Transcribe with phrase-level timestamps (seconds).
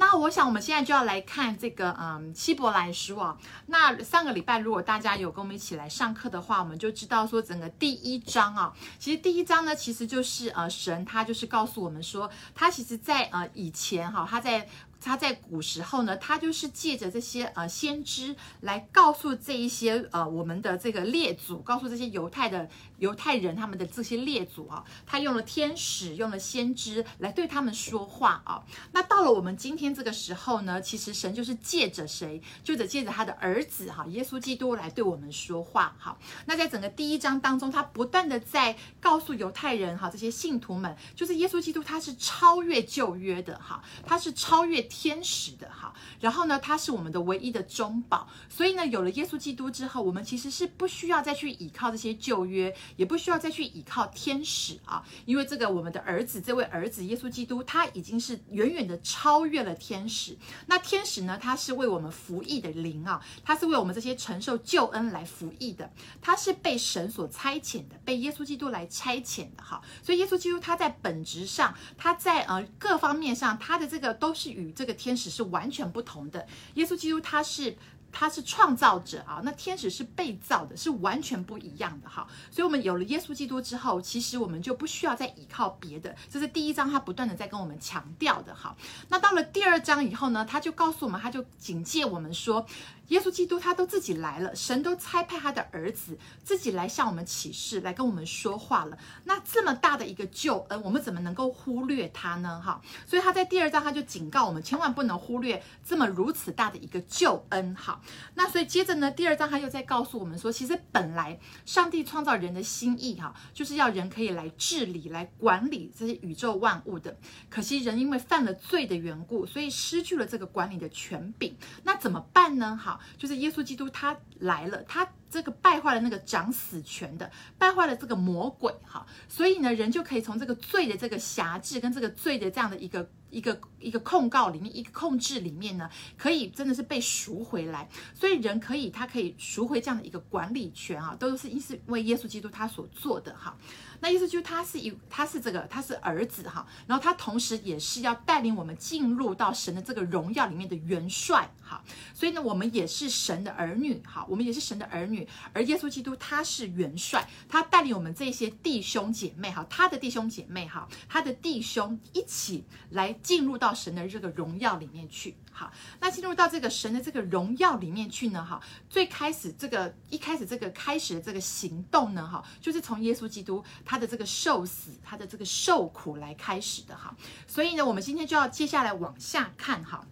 [0.00, 3.36] 那我想我们现在就要来看这个嗯希伯来书啊。
[3.66, 14.66] 那上个礼拜如果大家有跟我们一起来上课的话，我们就知道说整个第一章啊，其实第一章呢，其实就是呃神他就是告诉我们说，他其实在呃以前哈，他在。
[15.02, 22.68] 他在古时候呢，他就是借着这些呃先知来告诉这一些呃我们的这个列祖，告诉这些犹太的
[23.00, 28.62] 犹太人他们的这些列祖啊，他用了天使，用了先知来对他们说话啊。
[28.92, 36.16] 那到了我们今天这个时候呢，其实神就是借着谁，就得借着他的儿子哈，耶稣基督来对我们说话哈。
[36.46, 44.80] 那在整个第一章当中，他不断的在告诉犹太人哈，这些信徒们，就是耶稣基督他是超越旧约的哈，他是超越。
[44.90, 60.36] 天使的哈，然后呢，他是我们的唯一的中保，所以呢，有了耶稣基督之后，我们其实是不需要再去依靠这些旧约，也不需要再去依靠天使啊，因为这个我们的儿子，这位儿子耶稣基督，他已经是远远的超越了天使。
[60.66, 69.82] 那天使呢，他是为我们服役的灵啊，他是为我们这些承受救恩来服役的，他是被神所差遣的，被耶稣基督来差遣的哈。
[70.02, 74.94] 所以耶稣基督他在本质上，他在呃各方面上，他的这个都是与这个。
[75.00, 77.74] 天使是完全不同的，耶稣基督他是
[78.12, 82.26] 他是创造者啊，那天使是被造的，是完全不一样的哈。
[82.50, 86.14] 所以，我们有了耶稣基督之后，其实我们就不需要再依靠别的。
[86.30, 88.76] 这是第一章他不断的在跟我们强调的哈。
[89.08, 92.66] 那到了第二章以后呢，他就告诉我们，他就警戒我们说。
[93.10, 98.96] 耶稣基督他都自己来了，神都差派他的儿子自己来向我们启示，来跟我们说话了。
[99.24, 102.62] 那这么大的一个救恩，我们怎么能够忽略他呢？
[102.64, 107.74] 哈，所以他在第二章他就警告我们，千万不能忽略这么如此大的一个救恩。
[107.74, 107.99] 哈，
[108.34, 117.16] 那所以接着呢，第二章他又在告诉我们说，其实本来上帝创造人的心意哈，就是要人可以来治理、来管理这些宇宙万物的。
[117.48, 121.56] 可惜人因为犯了罪的缘故，所以失去了这个管理的权柄。
[121.84, 122.78] 那怎么办呢？
[122.80, 123.00] 哈。
[123.16, 135.88] 就是耶稣基督他来了，他这个败坏了那个掌死权的，败坏了这个魔鬼哈，所以呢，人就可以从这个罪的这个辖制跟这个罪的这样的一个一个一个控告里面，一个控制里面呢，
[136.18, 143.56] 可以真的是被赎回来，所以人可以他可以赎回这样的一个管理权啊，都是因是为耶稣基督他所做的哈。
[144.00, 151.82] 那意思就是他是一他是这个他是儿子哈，然后他同时也是要带领我们进入到神的这个荣耀里面的元帅哈，
[152.14, 165.36] 所以呢，我们也是神的儿女哈，我们也是神的儿女，而耶稣基督他是元帅，他带领我们这些弟兄姐妹哈，他的弟兄姐妹哈，他的弟兄一起来进入到神的这个荣耀里面去。
[165.60, 168.42] 好，那进入到这个神的这个荣耀里面去呢？
[168.42, 172.26] 哈，最开始这个一开始这个开始的这个行动呢？
[172.26, 177.14] 哈，就是从耶稣基督他的这个受死，他的这个受苦来开始的哈。
[177.46, 180.06] 所以呢，我们今天就要接下来往下看哈。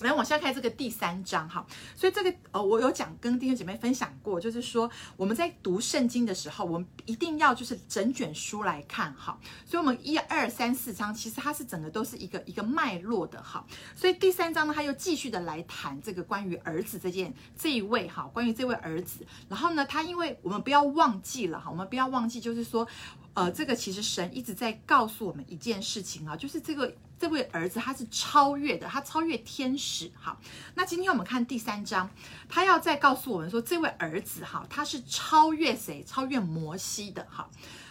[0.00, 1.66] 来往下看这个第三章哈，
[1.96, 9.38] 所以这个呃，我有讲跟弟兄姐妹分享过，就是说我们在读圣经的时候，我们一定要就是整卷书来看哈。
[9.66, 13.64] 所以，我们一二三四章其实它是整个都是一个一个脉络的哈。
[13.96, 19.26] 所以第三章呢，他又继续的来谈这个关于儿子这件这一位哈，关于这位儿子。
[19.48, 22.86] 然后呢，他因为我们不要忘记了哈，我们不要忘记，就是说
[23.34, 26.94] 呃，这个其实神一直在告诉我们一件事情啊，就是这个。
[27.20, 30.08] 这位儿子他是超越的，他超越天使。
[30.14, 30.40] 好，
[30.76, 32.08] 那今天我们看第三章，
[32.48, 36.04] 他要再告诉我们说，这位儿子哈，他是超越谁？
[36.04, 37.26] 超越摩西的。
[37.28, 37.50] 哈，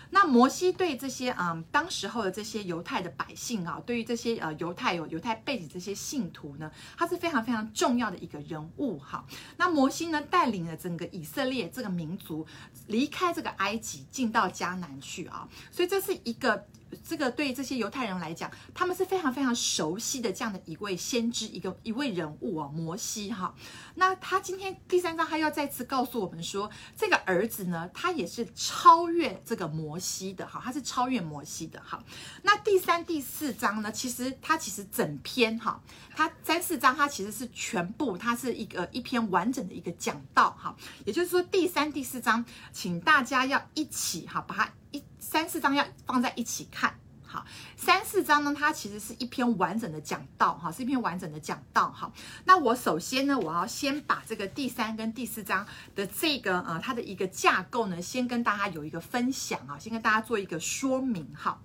[0.10, 8.98] 那摩西对这些嗯，当时候的这些犹太的百姓啊，对于这些呃犹太有犹太背景这些信徒呢，他是非常非常重要的一个人物。
[9.00, 9.26] 哈，
[9.58, 12.46] 那摩西呢，带领了整个以色列这个民族
[12.88, 16.66] 离开这个埃及，进到迦南去啊，所以这是一个。
[17.04, 23.54] 这个对这些犹太人来讲，他们是非常非常熟悉的这样的一位先知，一个一位人物啊，摩西哈。
[23.96, 32.04] 那他今天第三章，他要再次告诉我们说，这个儿子呢，他也是超越这个摩西的哈，他是超越摩西的哈。
[32.44, 35.82] 那第三、第四章呢，其实他其实整篇哈，
[36.16, 40.76] 他三四章他其实是全部，它是一个一篇完整的一个讲道哈。
[41.06, 44.72] 也就是说，第三、第四章，请大家要一起哈，把它。
[44.90, 47.46] 一三四章要放在一起看，好，
[47.76, 52.10] 三四章呢，它其实是一篇完整的讲道，哈，是一篇完整的讲道，哈。
[52.46, 61.60] 那我首先呢，我要先把这个第三跟第四章的这个呃，它的一个架构呢，先跟大家有一个分享啊，先跟大家做一个说明，哈。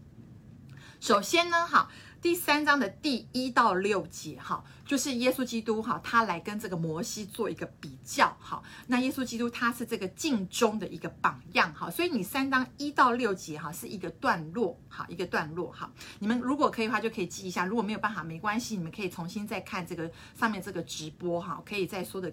[0.99, 1.89] 首先呢，哈。
[2.23, 8.63] 第三章的第一到六节哈，就是耶稣基督哈，他来跟这个摩西做一个比较哈。
[8.87, 15.93] 那耶稣基督他是这个尽忠的一个榜样哈，所以你三章一到六节哈是一个段落哈，一个段落哈。
[16.21, 20.09] 你们如果可以的话，就可以记一下；如果没有办法，没关系，你们可以重新再看这个
[20.39, 22.33] 上面这个直播哈，可以再说的。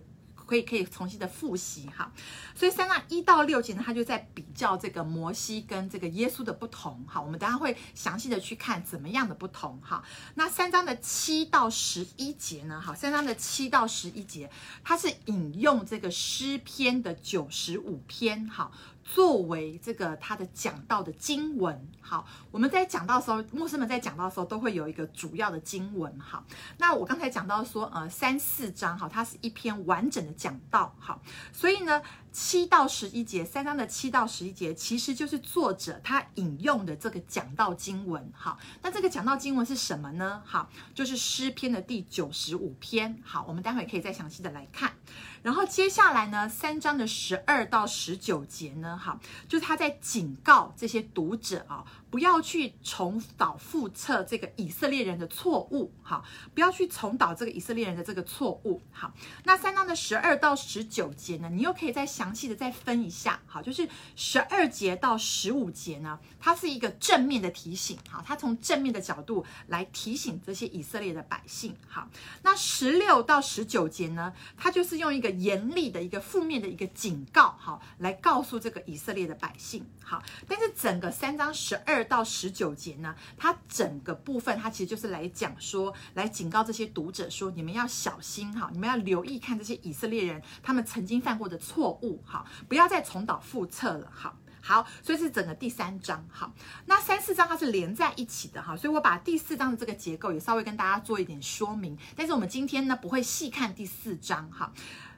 [0.50, 2.12] 可以可以重新的复习哈，
[2.56, 7.22] 所以三章一到六节呢，他就在比较这个摩西跟这个耶稣的不同哈。
[7.22, 10.04] 我们等下会详细的去看怎么样的不同哈。
[10.34, 14.50] 那三章的七到十一节呢，哈，三章的七到十一节，
[14.84, 18.72] 它是引用这个诗篇的九十五篇哈。
[19.12, 26.44] 作为这个他的讲到的经文，好，我们在讲到的时候，牧师们在讲到的时候都会有一个主要的经文，好，
[26.78, 31.20] 那我刚才讲到说，呃，三四章，好，它是一篇完整的讲道，好，
[31.52, 32.02] 所以呢。
[32.32, 38.32] 七到十一节，三章的七到十一节，其实就是作者他引用的这个讲道经文。
[38.34, 40.42] 好，那这个讲道经文是什么呢？
[40.46, 43.22] 好，就是诗篇的第九十五篇。
[43.24, 44.94] 好，我们待会可以再详细的来看。
[45.42, 51.86] 然后接下来呢，三章的十二到十九节呢，好，就是他在警告这些读者啊。
[52.10, 56.26] 不要去重蹈覆辙这个以色列人的错误，好，
[56.56, 59.14] 不要去重蹈这个以色列人的这个错误，好。
[59.44, 72.10] 那三章的十二到十九节呢，你又可以再详细的再分一下，好，就是十二节到十五节呢，它是一个正面的提醒，好，它从正面的角度来提醒这些以色列的百姓，好。
[72.42, 80.24] 那十六到十九节呢，它就是用一个严厉的一个负面的一个警告，好，来告诉这个以色列的百姓，好。
[80.48, 81.99] 但是整个三章十二。
[82.00, 94.34] 二到十九节呢，它整个部分，它其实就是来讲说，来警告这些读者说，你们要小心哈，你们要留意看这些以色列人他们曾经犯过的错误哈，不要再重蹈覆辙了哈。
[94.62, 96.52] 好，所以是整个第三章哈，
[96.86, 104.72] 那三四章它是连在一起的哈，所以我把第四章的这个结构也稍微跟大家做一点说明，但是我们今天呢不会细看第四章哈，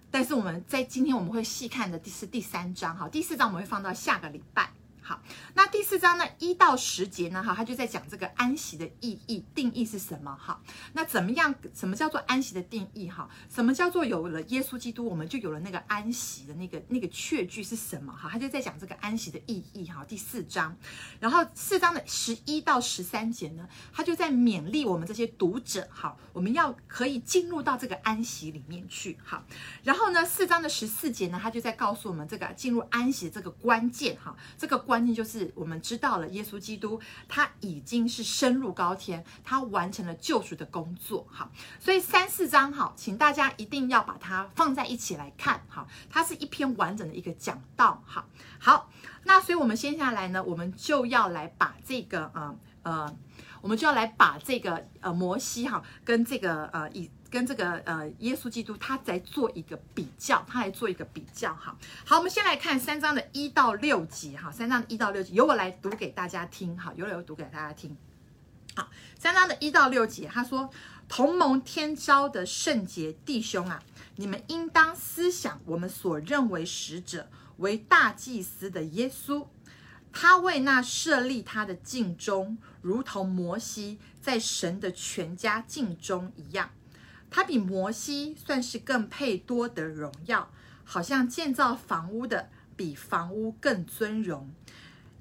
[0.09, 4.80] 但是我们在今天我们会细看的第是第三章哈，第四章我们会放到下个礼拜。
[5.03, 5.19] 好，
[5.55, 10.37] 那第四章呢，一到十节呢，哈，他就在讲这个安息的意义定义是什么？
[10.39, 10.61] 哈，
[10.93, 11.53] 那怎么样？
[11.73, 13.09] 什么叫做安息的定义？
[13.09, 18.13] 哈，什么叫做有了耶稣基督，我们就有了那个安息的那个那个确据是什么？
[18.13, 19.87] 哈，他就在讲这个安息的意义。
[19.87, 20.77] 哈，第四章，
[21.19, 29.17] 然后四章的十一到十三节呢，他就在勉励我们这些读者，哈，我们要可以进入到这个安息里面去。
[29.25, 29.43] 哈，
[29.83, 34.15] 然后呢，四章的十四节呢，他就在告诉我们这个进入安息这个关键。
[34.23, 34.79] 哈，这个。
[34.91, 41.25] 关关键就是我们知道了，耶稣基督他已经是升入高天，他完成了救赎的工作。
[41.27, 45.59] 好，所以三四章好，请大家一定要把它放在一起来看。
[45.67, 48.03] 好，它是一篇完整的一个讲道。
[48.05, 48.27] 好，
[48.59, 48.91] 好，
[49.23, 53.17] 那所以我们接下来呢，我们就要来把这个呃呃，
[53.61, 57.09] 我们就要来把这个呃摩西哈跟这个呃以。
[57.31, 61.73] 跟这个呃耶稣基督，他在做一个比较，他来做一个比较哈。
[62.05, 67.95] 好，我们先来看三章的一到六节哈，三章的一到六节，由我来读给大家听哈，由我读给大家听。
[68.75, 70.69] 好，三章的一到六节，他说
[71.07, 73.81] ：“同盟天召的圣洁弟兄啊，
[74.17, 79.47] 你们应当思想我们所认为使者为大祭司的耶稣，
[80.11, 86.69] 他为那设立他的尽忠，如同摩西在神的全家尽忠一样。”
[87.31, 90.51] 他比摩西算是更配多得荣耀，
[90.83, 94.51] 好像建造房屋的比房屋更尊荣，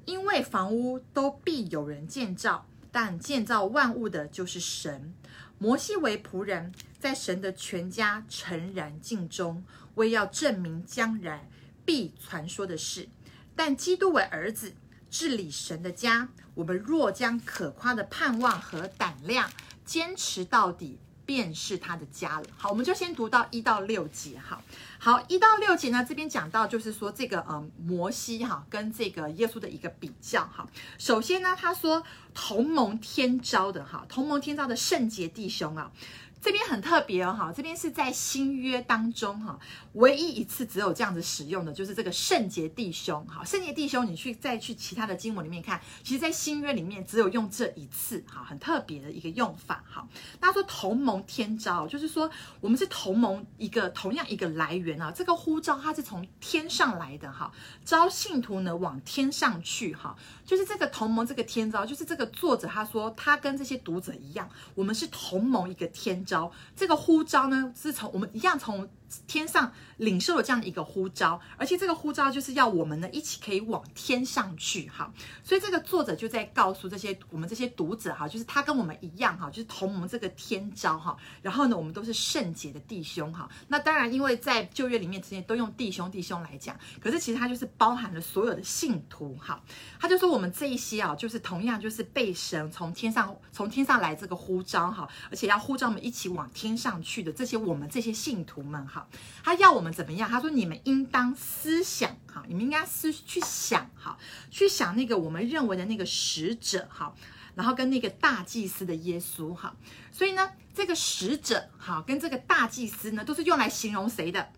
[0.04, 5.14] 因为房屋都必有人建造，但建造万物的就是神。
[5.56, 9.62] 摩西为仆人，在神的全家诚然尽忠，
[9.94, 11.48] 为要证明将来
[11.84, 13.08] 必传说的事。
[13.54, 14.72] 但基督为儿子，
[15.10, 19.48] 治理神的家，我们若将可夸的盼望和胆量
[19.84, 20.98] 坚持到底。
[21.30, 22.46] 便是他的家了。
[22.56, 24.36] 好，我们就先读到一到六节。
[24.36, 24.60] 哈，
[24.98, 30.66] 好，一到六节呢，这边讲到就是说这个呃摩西哈跟这个耶稣的一个比较哈。
[30.98, 32.02] 首先呢，他说
[32.34, 35.92] 同盟天朝的哈，同盟天朝的圣洁弟兄啊。
[36.40, 39.58] 这边很特别哦，哈，这边是在新约当中哈，
[39.92, 50.08] 唯一一次只有这样子使用的，就是这个圣洁弟兄，哈，圣洁弟兄，你去再去其他的经文里面看，其实，在新约里面只有用这一次，哈，很特别的一个用法，哈。
[50.40, 52.30] 大家说同盟天召，就是说
[52.60, 57.52] 我们是同盟一个同样一个来源啊，这个呼召它是从天上来的，哈，
[57.84, 60.16] 召信徒呢往天上去，哈，
[60.50, 66.24] 就是这个同盟这个天招，就是这个作者他说他跟这些读者一样，我们是同盟一个天。
[66.24, 68.88] 招这个呼召呢，是从我们一样从
[69.26, 75.12] 天上领受了这样的一个呼召，而且这个呼召就是要我们呢一起可以往天上去哈。
[75.42, 81.16] 所以这个作者就在告诉这些我们这些读者哈，就是他跟我们一样哈，就是同我们这个天召哈。
[81.42, 83.48] 然后呢，我们都是圣洁的弟兄哈。
[83.68, 89.62] 那当然，因为在旧约里面之前都用弟兄弟兄来讲，可是其实他就是包含了所有的信徒哈。
[89.98, 98.99] 他就说我们这一些啊，就是同样就是被神从天上从天上来这个呼召哈，而且要呼召我们一起往天上去的这些我们这些信徒们哈。
[99.42, 100.28] 他要我们怎么样？
[100.28, 104.18] 他说你们应当思想哈，你们应该思去想哈，
[104.50, 107.14] 去想那个我们认为的那个使者哈，
[107.54, 109.74] 然后跟那个大祭司的耶稣哈。
[110.12, 114.48] 所以呢，这个使者哈跟这个大祭司呢，都是用来形容谁的？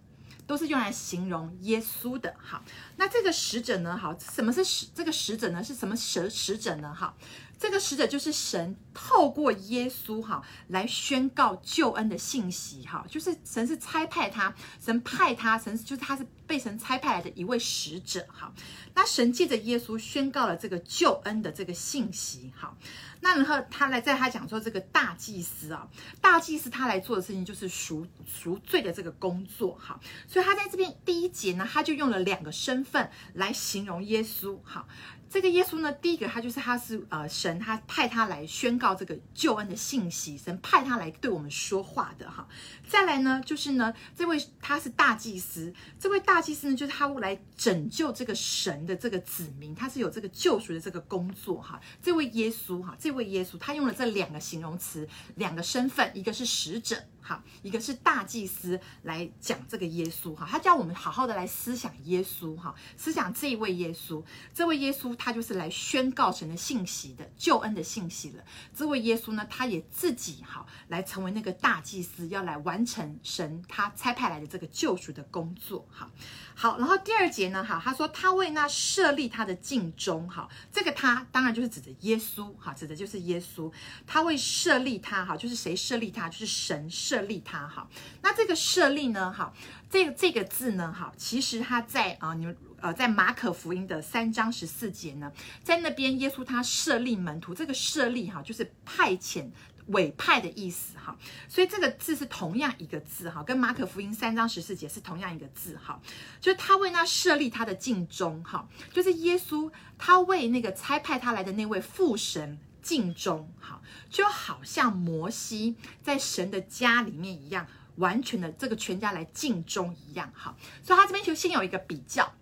[0.44, 2.62] 都是用来形容耶稣的哈。
[2.96, 3.96] 那这个使者呢？
[3.96, 5.62] 好，什么是使这个使者呢？
[5.62, 6.92] 是什么使使者呢？
[6.92, 7.14] 哈。
[7.62, 14.52] 这个使者就是神透过耶稣哈来宣告救恩的信息哈，就是神是差派他，
[14.85, 18.52] 神派他，神就是他是被神差派来的一位使者哈。
[18.95, 22.76] 那神借着耶稣宣告了这个救恩的这个信息哈。
[23.21, 25.87] 那然后他来在他讲说这个大祭司啊，
[26.21, 30.00] 大祭司他来做的事情就是赎赎罪的这个工作哈。
[30.26, 34.85] 所以他在这边第一节呢，他就用了两个身份来形容耶稣哈。
[35.32, 42.46] 这个耶稣呢，第一个他就是他是呃神，他派他来宣告这个救恩的信息，神派他来对我们说话的哈。
[42.86, 51.80] 再来呢，就是呢，这位他是大祭司，这位大祭司呢，就是他来拯救这个神的这个子民，他是有这个救赎的这个工作哈。
[52.02, 57.02] 这位耶稣哈，这位耶稣，他用了这两个形容词，两个身份，一个是使者。
[57.23, 68.45] 好，一个是大祭司来讲这个耶稣哈，他叫我们好好的来思想耶稣哈，思想这一位耶稣，这位耶稣他就是来宣告神的信息的救恩的信息了。
[68.75, 76.11] 这位耶稣呢，他也自己哈来成为那个大祭司，要来完成神他差派来的这个救赎的工作哈。
[76.54, 83.73] 好然后第二节呢哈，他说他为那设立他的境中哈，这个他当然就是指的耶稣哈，指的就是耶稣，
[84.06, 87.88] 他为设立他哈，就是谁设立他，就是神设立他哈，
[88.23, 89.32] 那这个设立呢？
[89.32, 89.52] 哈，
[89.90, 90.92] 这个这个字呢？
[90.92, 95.30] 哈，其实他在啊，你们呃，在马可福音的三章十四节呢，
[95.62, 99.49] 在那边耶稣他设立门徒，这个设立哈，就是派遣、
[99.86, 101.16] 委派的意思哈，
[101.48, 106.00] 所以这个字是同样一个字哈，跟马可福音三章十四节是同样一个字哈，
[106.40, 112.58] 就是他为那设立他的境中哈，就是耶稣他为那个差派他来的那位父神。
[112.82, 122.34] 敬忠，哈，就好像摩西在神的家里面一样，完全的这个全家来敬忠一样，哈，所以他这边就先有一个比较，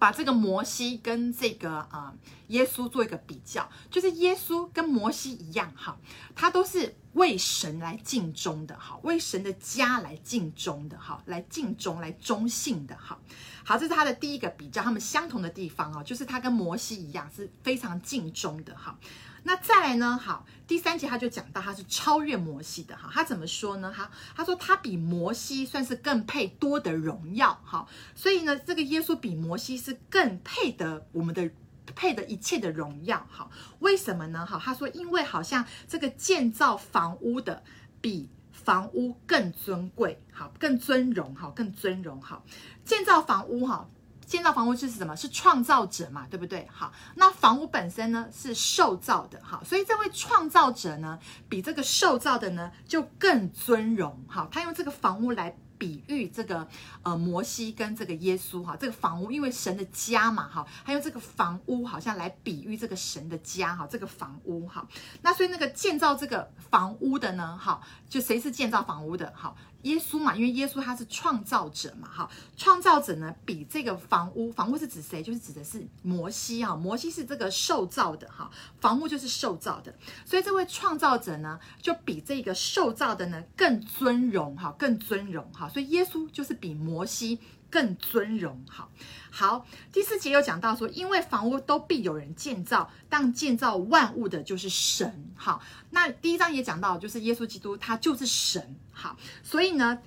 [0.00, 2.14] 把这个摩西跟这个啊、
[2.48, 5.94] 耶稣做一个比较，就是耶稣跟摩西一样，哈，
[6.34, 13.20] 他都是为神来尽忠的，哈，为神的家来尽忠的，哈，来尽忠来忠信的，哈，
[13.62, 18.98] 好，这是他的第一个比较，他们相同的地方啊，就是他跟摩西一样是非常尽忠的，哈。
[19.42, 20.18] 那再来呢？
[20.18, 23.92] 好，第三节他就讲到他是超越摩西的哈，他怎么说呢？
[23.92, 31.50] 哈，他说他比摩西算是更配多的荣耀哈，所以呢，这个耶稣比摩西是更配得我们的
[31.94, 33.50] 配得一切的荣耀哈。
[33.78, 34.44] 为什么呢？
[34.44, 37.62] 哈，他说因为好像这个建造房屋的
[38.00, 42.42] 比房屋更尊贵，好，更尊荣哈，更尊荣哈，
[42.84, 43.88] 建造房屋哈。
[44.30, 45.16] 建造房屋是什么？
[45.16, 46.64] 是创造者嘛，对不对？
[46.72, 51.18] 好，那房屋本身呢是受造的，好，所以这位创造者呢
[51.48, 55.56] 比这个受造的呢就更尊荣，好，他用这个房屋来。
[55.80, 56.68] 比喻这个
[57.02, 64.86] 呃摩西跟这个耶稣哈，这个房屋因为神的家嘛哈，还有这个房屋好像来比喻这个神的家哈，这个房屋哈，
[65.22, 69.56] 那所以那个建造这个房屋的呢哈，就谁是建造房屋的哈？
[69.84, 75.22] 耶稣嘛，因为耶稣他是创造者嘛哈，创造者呢比这个房屋，房屋是指谁？
[75.22, 79.94] 就是指的是摩西啊，摩西是这个受造的哈，房屋就是受造的，
[80.26, 85.69] 所以这位创造者呢就比这个受造的呢更尊荣哈，更尊荣哈。
[85.72, 87.38] 所以耶稣就是比摩西
[87.70, 88.90] 更尊荣，好，
[89.30, 89.66] 好。
[89.92, 95.62] 第四节有讲到说，因为房屋都必有人建造，但建造万物的就是神，好。
[95.90, 99.16] 那第一章也讲到，就是耶稣基督他就是神，好。
[99.42, 99.98] 所以呢。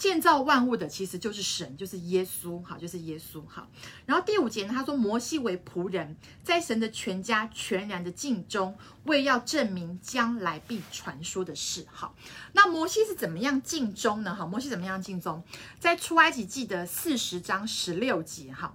[0.00, 3.68] 建造万物的其实就是神，就是耶稣，哈，就是耶稣，哈。
[4.06, 12.16] 然后第五节呢，他说摩西为仆人，在神的全家全然的尽忠，为要证明将来必传说的事，好。
[12.54, 14.34] 那摩西是怎么样尽忠呢？
[14.34, 15.44] 哈，摩西怎么样尽忠？
[15.78, 18.74] 在出埃及记的四十章十六节，哈，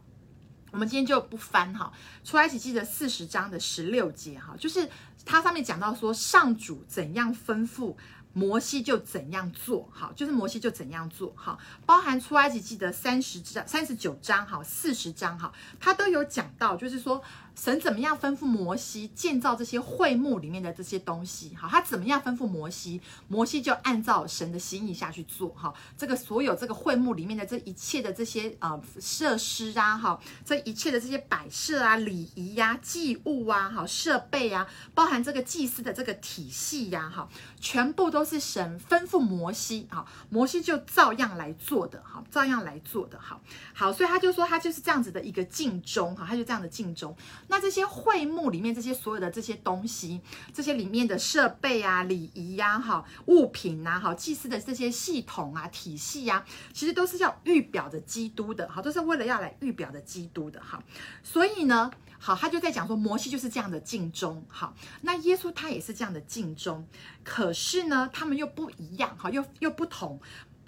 [0.69, 1.91] 我们今天就不翻哈。
[2.23, 4.87] 出埃及记的四十章的十六节，哈，就是
[5.25, 7.95] 它上面讲到说，上主怎样吩咐。
[8.37, 17.23] 摩西就怎样做，好，就是摩西就怎样做，好，包含出埃及记的三十章、三十九章，好，四十章，好，他都有讲到，就是说。
[17.55, 21.55] 神怎么样吩咐摩西建造这些会幕里面的这些东西？
[21.55, 25.49] 哈，他怎么样吩咐摩西，摩西就按照神的心意下去做。
[25.49, 37.27] 哈，这个所有这个会幕里面的这一切的这些呃设施啊，哈，这一切的这些摆设啊、礼仪呀、祭物啊、哈设备啊，包含这个祭司的这个体系呀，哈，
[37.59, 43.41] 全部都是神吩咐摩西，哈，摩西就照样来做的，哈，照样来做的，好，
[43.73, 47.15] 好，所以他就说他就是这样子的一个尽忠，哈，他就这样的尽忠。
[47.47, 50.21] 那这些会幕里面这些所有的这些东西，
[50.53, 60.81] 这些里面的设备啊、礼仪呀、哈物品呐、啊、哈祭司的这些系统啊、体系呀、啊，其实都是要预表着基督的，哈，都是为了要来预表着基督的，哈。
[61.23, 66.87] 所以呢，好，他就在讲说，摩西就是这样的尽忠，好，那耶稣他也是这样的尽忠，
[67.23, 70.19] 可是呢，他们又不一样，哈，又又不同。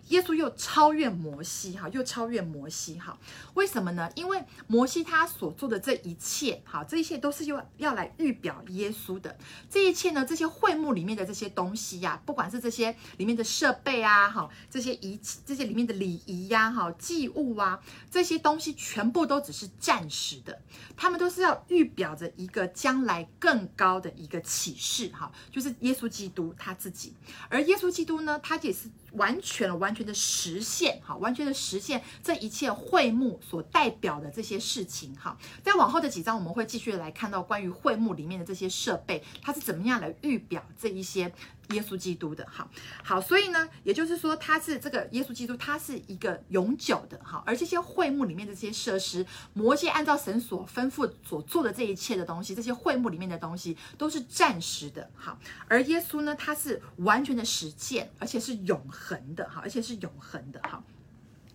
[0.09, 3.17] 耶稣又超越摩西，哈，又超越摩西，哈，
[3.55, 4.09] 为什么呢？
[4.15, 9.37] 因为摩西他所做的这一切，哈，这一切都是要要来预表耶稣的。
[9.69, 20.61] 这一切呢，这些会幕里面的这些东西呀，不管是这些里面的设备啊，哈，这些仪器，这些里面的礼仪呀，哈，祭物啊，这些东西全部都只是暂时的，
[20.95, 27.13] 他们都是要预表着一个将来更高的一个启示，哈，就是耶稣基督他自己。
[27.49, 28.89] 而耶稣基督呢，他也是。
[29.17, 41.31] 完全完全的实现，哈，完全的实现这一切会幕所代表的这些事情，哈，在往后的几章我们会继续来看到关于会幕里面的这些设备，它是怎么样来预表这一些。
[41.71, 42.69] 耶稣基督的，好
[43.03, 60.81] 好，所以呢，也就是说，他是这个耶稣基督，他是一个永久的，好，而这些会幕里面的这些设施，摩西按照神所吩咐所做的这一切的东西，这些会幕里面的东西都是暂时的，好，而耶稣呢，他是完全的实践，而且是永恒的，好，而且是永恒的，好，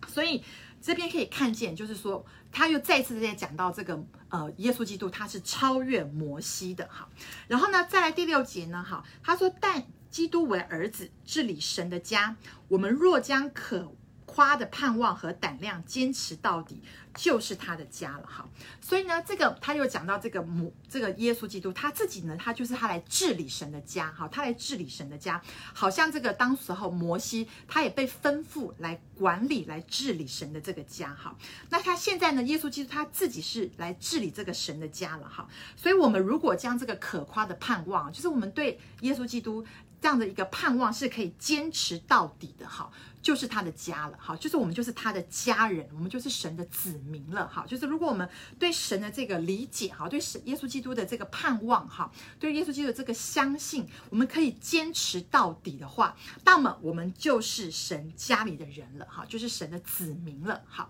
[0.07, 0.43] 所以
[0.79, 7.09] 这边可以看见，就是说，他又再次在讲到这个，呃，耶稣基督他是超越摩西的，哈，
[7.47, 9.83] 然后呢，再来第六节呢，哈，他说但。
[10.13, 12.35] 基督为儿子治理神的家，
[12.67, 13.95] 我们若将可
[14.27, 16.81] 夸的盼望和胆量坚持到底，
[17.15, 18.25] 就是他的家了。
[18.27, 18.47] 哈，
[18.79, 24.11] 所以呢，这个他又讲到这个母，这个耶稣基督他自己呢，他就是他来治理神的家。
[24.11, 25.41] 哈，他来治理神的家，
[25.73, 31.13] 好像这个当时候摩西他也被吩咐来管理、来治理神的这个家。
[31.13, 31.35] 哈，
[31.69, 35.27] 那他现在呢，耶稣基督他自己是来治理这个神的家了。
[35.27, 39.63] 哈，所以我们如果将这个可夸的盼望，就是我们对耶稣基督。
[40.03, 60.89] 这样的一个盼望是可以坚持到底的，哈，就是他的家了，哈，就是我们就是他的家人，我们就是神的子民了，哈，就是如果我们对神的这个理解，哈，对神耶稣基督的这个盼望，哈，对耶稣基督的这个相信，我们可以坚持到底的话，那么我们就是神家里的人了，哈，就是神的子民了，哈。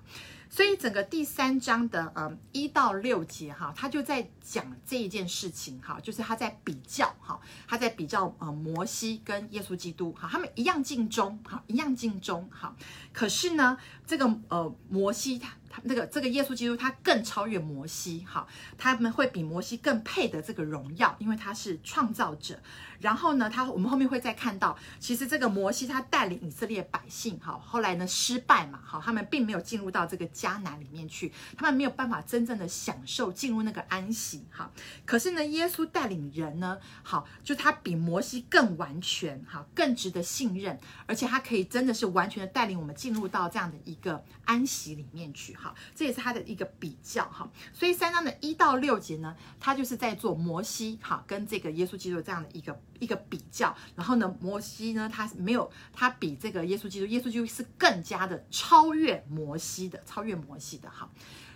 [0.54, 12.76] 所以整个第三章的呃一到六节哈，他就在讲这一件事情哈，就是他在比较哈，他在比较呃摩西跟耶稣基督哈，他们一样尽忠哈，一样尽忠哈，
[13.12, 15.52] 可是呢，这个呃摩西他。
[15.82, 18.46] 那个这个耶稣基督他更超越摩西，哈，
[18.78, 22.62] 他们会比摩西更配得这个荣耀，因为他是创造者。
[23.04, 34.72] 然后呢，他我们后面会再看到，其实这个摩西他带领以色列百姓，哈，后来呢失败嘛，哈，他们并没有进入到这个迦南里面去，他们没有办法真正的享受进入那个安息，哈。
[35.04, 45.54] 可是呢，耶稣带领人呢，好，就他比摩西更完全，哈，更值得信任，而且他可以真的是完全的带领我们进入到这样的一个安息里面去。
[45.56, 61.10] 哈，这也是他的一个比较哈，所以三章的一到六节呢，他就是在做摩西哈跟这个耶稣基督这样的一个一个比较，然后呢，摩西呢他没有他比这个耶稣基督，耶稣基督是更加的超越摩西的，超越摩西的哈。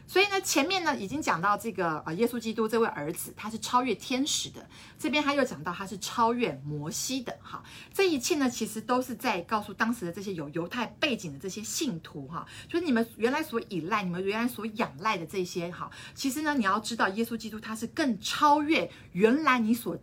[0.09, 4.65] 所以呢，前面呢已经讲到这个呃，耶稣基督这位儿子，他是超越天使的。
[4.97, 7.37] 这边他又讲到他是超越摩西的。
[7.43, 7.61] 哈，
[7.93, 19.97] 这一切呢，其实都是在告诉当时的这些有犹太背景的这些信徒哈，就是你们原来所依赖、你们原来所仰赖的这些哈，其实呢，你要知道，耶稣基督他是更超越原来你所。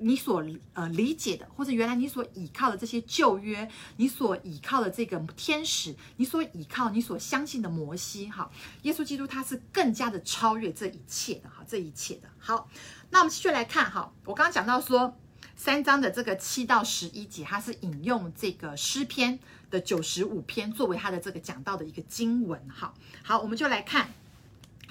[0.00, 8.50] 你所呃理解的，或者原来你所倚靠的这些旧约，你所倚靠的这个天使，你所倚靠、你所相信的摩西，哈，
[8.82, 12.28] 耶稣基督他是更加的超越这一切的，哈，这一切的。
[12.38, 12.68] 好，
[13.10, 15.14] 那我们继续来看，哈，我刚刚讲到说
[15.54, 19.38] 三章的这个七到十一节，它是引用这个诗篇
[19.70, 24.14] 的九十五篇作为它的这个讲到的一个经文，哈，好，我们就来看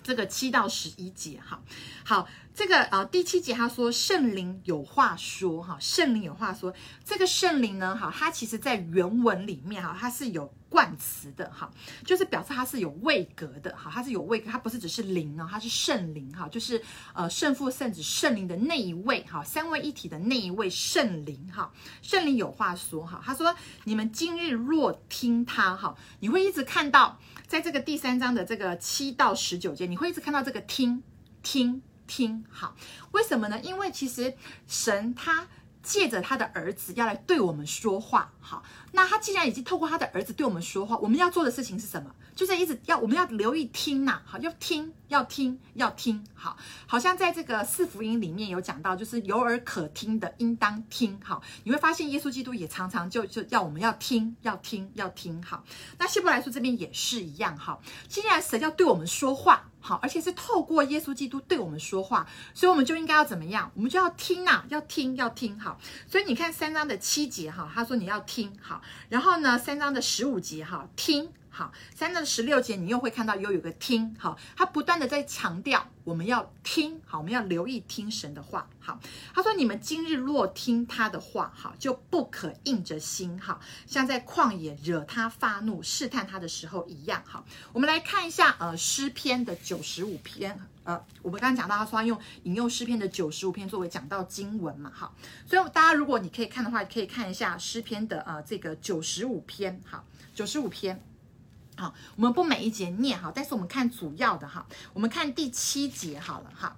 [0.04, 1.62] 这个七到十一节，哈，
[2.06, 2.28] 好。
[2.60, 6.74] 这个呃第七节他说圣灵有话说哈，圣灵有话说，
[7.06, 10.54] 这个圣灵呢哈，它其实在原文里面哈，它是有。
[10.70, 11.72] 冠词的哈，
[12.06, 16.80] 就是表示它是有位格的哈，它是有位格，它不是只是灵啊，它是圣灵哈，就是
[17.16, 21.72] 呃圣父、圣子、圣灵的那一位哈，三位一体的那一位圣灵哈，
[22.04, 27.18] 圣灵有话说哈，他说你们今日若听他哈，你会一直看到
[27.48, 31.02] 在这个第三章的这个七到十九节，你会一直看到这个听
[31.42, 32.76] 听听好，
[33.12, 33.60] 为什么呢？
[33.62, 34.36] 因为其实
[34.68, 35.48] 神他
[35.84, 38.64] 借着他的儿子要来对我们说话好。
[38.92, 42.14] 那他既然已经透过他的儿子对我们说话，我们要做的事情是什么？
[42.36, 55.64] 就是一直要我们要留意听呐，好，要听，要听，要听，好，好像在这个四福音里面有讲到，就是有耳可听的应当听，好，你会发现耶稣基督也常常就就要我们要听，要听，要听，好，
[55.98, 63.72] 那希伯来书这边也是一样，好，既然神要对我们说话，好，而且是透过耶稣基督对我们说话，所以我们就应该要怎么样？
[63.76, 68.82] 我们就要听呐，要听，要听，好，所以你看三章的七节，哈，他说你要听，好。
[69.08, 78.98] 然后呢，三章的十五节哈，听好；三章十六节，你又会看到又有个听好，他不断的在强调我们要听好，我们要留意听神的话好。
[79.36, 90.58] 他说：“你们今日若听他的话好，就不可硬着心好，像在旷野惹他发怒试探他的时候一样好。”我们来看一下呃诗篇的九十五篇。
[90.86, 95.14] 呃，我们刚刚讲到，他说他用引用诗篇的九十五篇作为讲到经文嘛，好，
[95.46, 101.04] 所以大家如果你可以看的话，可以看一下诗篇的呃这个九十五篇，好，九十五篇，
[101.80, 106.76] 好，我们不每一节念哈，但是我们看主要的哈，我们看第七节好了哈，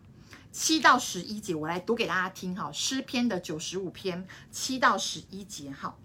[0.52, 5.98] 七到十一节，我来读给大家听哈，诗篇的九十五篇七到十一节，好，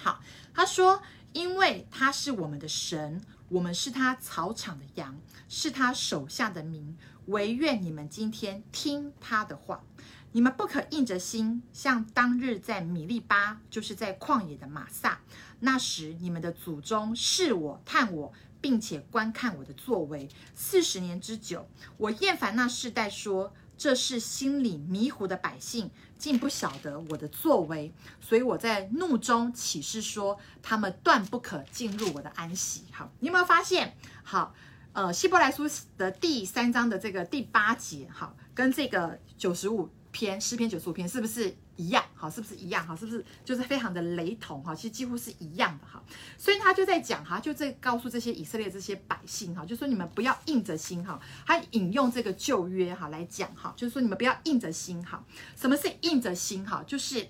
[0.00, 0.20] 好，
[0.52, 1.00] 他说，
[1.32, 5.16] 因为他是我们的神，我们是他草场的羊，
[5.48, 6.98] 是他手下的民。
[7.26, 9.84] 唯愿你们今天听他的话，
[10.32, 15.20] 你们不可硬着心，像当日在米利巴，就是在旷野的玛撒。
[15.58, 21.68] 那时你们的祖宗试我、探我，并且观看我的作为四十年之久。
[21.96, 27.92] 我厌烦那世代说，这是心里迷糊的百姓，竟不晓得我的作为。
[28.20, 32.84] 所以我在怒中起誓说，他们断不可进入我的安息。
[32.92, 33.96] 好，你有没有发现？
[34.22, 34.54] 好。
[34.92, 42.04] 呃，希伯来书的第三章的这个第八节，好，跟这个九十五篇诗篇九十五篇是不是一样？
[42.14, 42.86] 好，是不是一样？
[42.86, 44.62] 好，是不是就是非常的雷同？
[44.62, 46.02] 哈，其实几乎是一样的哈。
[46.36, 51.20] 所以他就在讲哈，就在告诉这些以色列这些百姓哈，就说你们不要硬着心哈。
[51.46, 55.24] 他引用这个旧约哈来讲哈，就是说你们不要硬着心哈。
[55.56, 56.82] 什么是硬着心哈？
[56.86, 57.28] 就是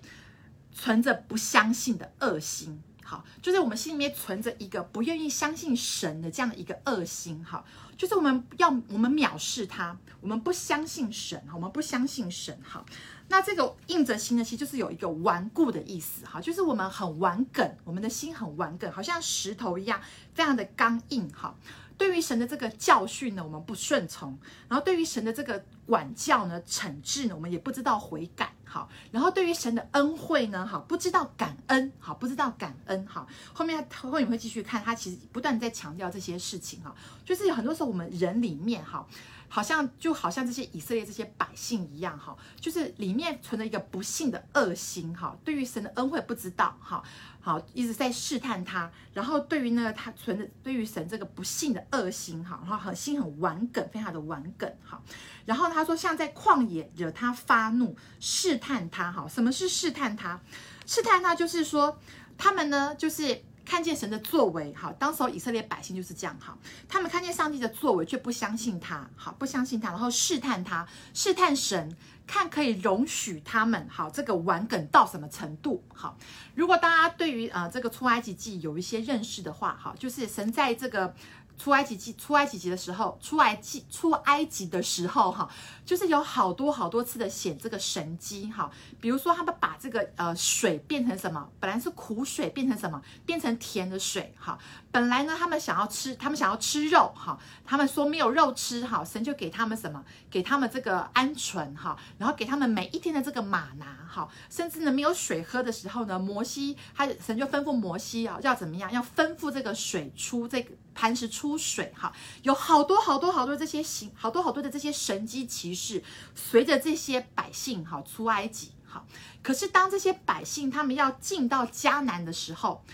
[0.72, 2.82] 存着不相信的恶心。
[3.10, 7.64] 好，就是我们心里面存着一个不愿意相信神的这样的一个恶心，哈，
[7.96, 12.86] 就是我们要我们藐视他，我们不相信神，我们不相信神，哈，
[13.26, 20.00] 那这个硬着心呢，其实就是有一个顽固的意思，哈，就是我们很顽梗，我们的心很顽梗，好像石头一样，
[20.32, 21.52] 非常的刚硬，哈。
[21.98, 24.32] 对于神的这个教训呢，我们不顺从；
[24.68, 28.54] 然后对于神的这个管教呢、惩治呢，我们也不知道悔改。
[28.72, 31.92] 好，然后对于神的恩惠呢，好，不知道感恩。
[31.98, 33.04] 好，不知道感恩。
[33.04, 36.80] 好，后面后面你会继续看，他其实不断在强调这些事情。
[36.84, 39.04] 哈，就是有很多时候我们人里面，哈，
[39.52, 45.14] 好像就好像这些以色列这些百姓一样，哈，就是里面存着一个不信的恶心。
[45.14, 46.74] 哈，对于神的恩惠不知道。
[46.80, 47.02] 哈。
[47.42, 55.02] 好，一直在试探他，然后对于那个他存的对于神这个不信的恶心，哈，然后很心很顽梗，非常的顽梗，哈。
[55.46, 59.26] 然后他说，像在旷野惹他发怒，试探他，哈。
[59.26, 60.38] 什么是试探他？
[60.86, 61.98] 试探他就是说，
[62.36, 64.92] 他们呢，就是看见神的作为，好。
[64.94, 66.58] 当时候以色列百姓就是这样，哈。
[66.88, 71.96] 他们看见上帝的作为，却不相信他，好，不相信他，然后试探他，试探神。
[72.26, 75.84] 看可以容许他们好，这个玩梗到什么程度？
[75.94, 76.16] 好，
[76.54, 81.14] 如果大家对于呃这个出埃及记有一些认识的话，好，就是神在这个。
[81.62, 85.46] 出埃及记，出埃及记的时候，出埃及出埃及的时候，哈，
[85.84, 94.58] 就是有好多好多次的显这个神机，哈，比如说他们把这个呃水变成什么，本来是苦水变成什么，变成甜的水，哈，
[94.92, 110.70] 本来呢他们想要吃，他们想要吃肉，哈，他们说没有肉吃，哈，神就给他们什么，给他们这个鹌鹑，哈，然后给他们每一天的这个吗哪，哈，甚至呢没有水喝的时候呢，摩西他神就吩咐摩西啊，要怎么样，要吩咐这个水出这个。
[110.92, 116.02] 磐石出水，哈，有好多好多好多这些行，好多好多的这些神迹奇事，
[116.34, 119.02] 随着这些百姓哈出埃及，哈。
[119.40, 122.84] 可是当这些百姓他们要进到迦南的时候，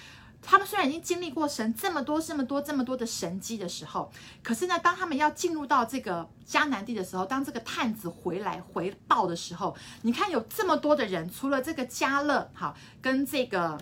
[0.48, 4.10] 他们虽然已经经历过神这么多、这么多、这么多的神迹的时候，
[4.44, 13.76] 可是呢，当他们要进入到这个迦南地的时候，当这个探子回来回报的时候，你看有这么多的人，除了这个迦勒，哈，跟这个。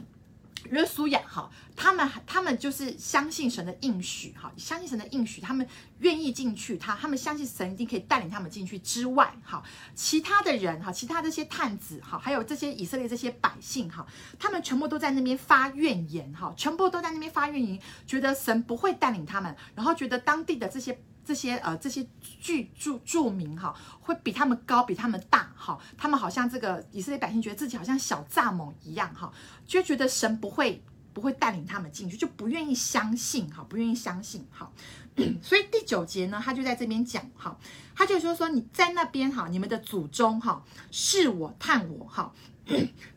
[0.71, 5.67] 约书亚哈，他们他们就是相信神的应许哈，相信神的应许，他们
[5.99, 9.63] 愿意进去，他他们相信神一定可以带领他们进去之外哈，
[9.95, 14.07] 其他的人哈，其他这些探子哈，还有这些以色列这些百姓哈，
[14.39, 20.99] 他们全部都在那边发怨言哈，全部都在那边发怨言，觉得神不会带领他们，然后觉得当地的这些。
[21.25, 22.07] 这些呃，这些
[22.41, 29.33] 巨著著名哈，会比他们高，比他们大哈，他们好像这个以色列百姓觉得自己好像小蚱蜢一样哈，
[29.67, 30.83] 就觉得神不会
[31.13, 34.71] 不会带领他们进去，就不愿意相信哈，不愿意相信哈，
[35.43, 37.57] 所以第九节呢，他就在这边讲哈，
[37.95, 42.33] 他就说说你在那边哈，你们的祖宗哈，试我探我哈。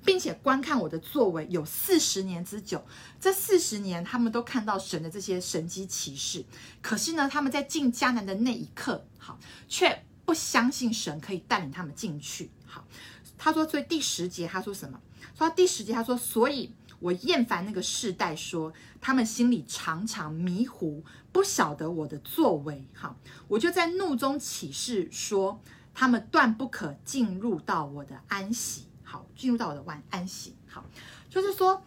[0.04, 2.86] 并且观看我的作为有四十年之久，
[3.20, 6.44] 这四十年他们都看到神的这些神迹奇事，
[6.82, 12.52] 可是呢，他们在进迦南的那一刻，好，却不相信神可以带领他们进去。
[12.66, 12.86] 好，
[13.38, 15.00] 他说，所以第十节他说什么？
[15.38, 22.86] 说第十节他说，所以我厌烦那个世代，说他们心里常常迷糊，不晓得我的作为。
[22.94, 23.16] 好，
[23.48, 25.62] 我就在怒中起誓说，
[25.94, 28.88] 他们断不可进入到我的安息。
[29.10, 30.54] 好，进入到我的安安息。
[30.70, 30.84] 好，
[31.30, 31.82] 就是说，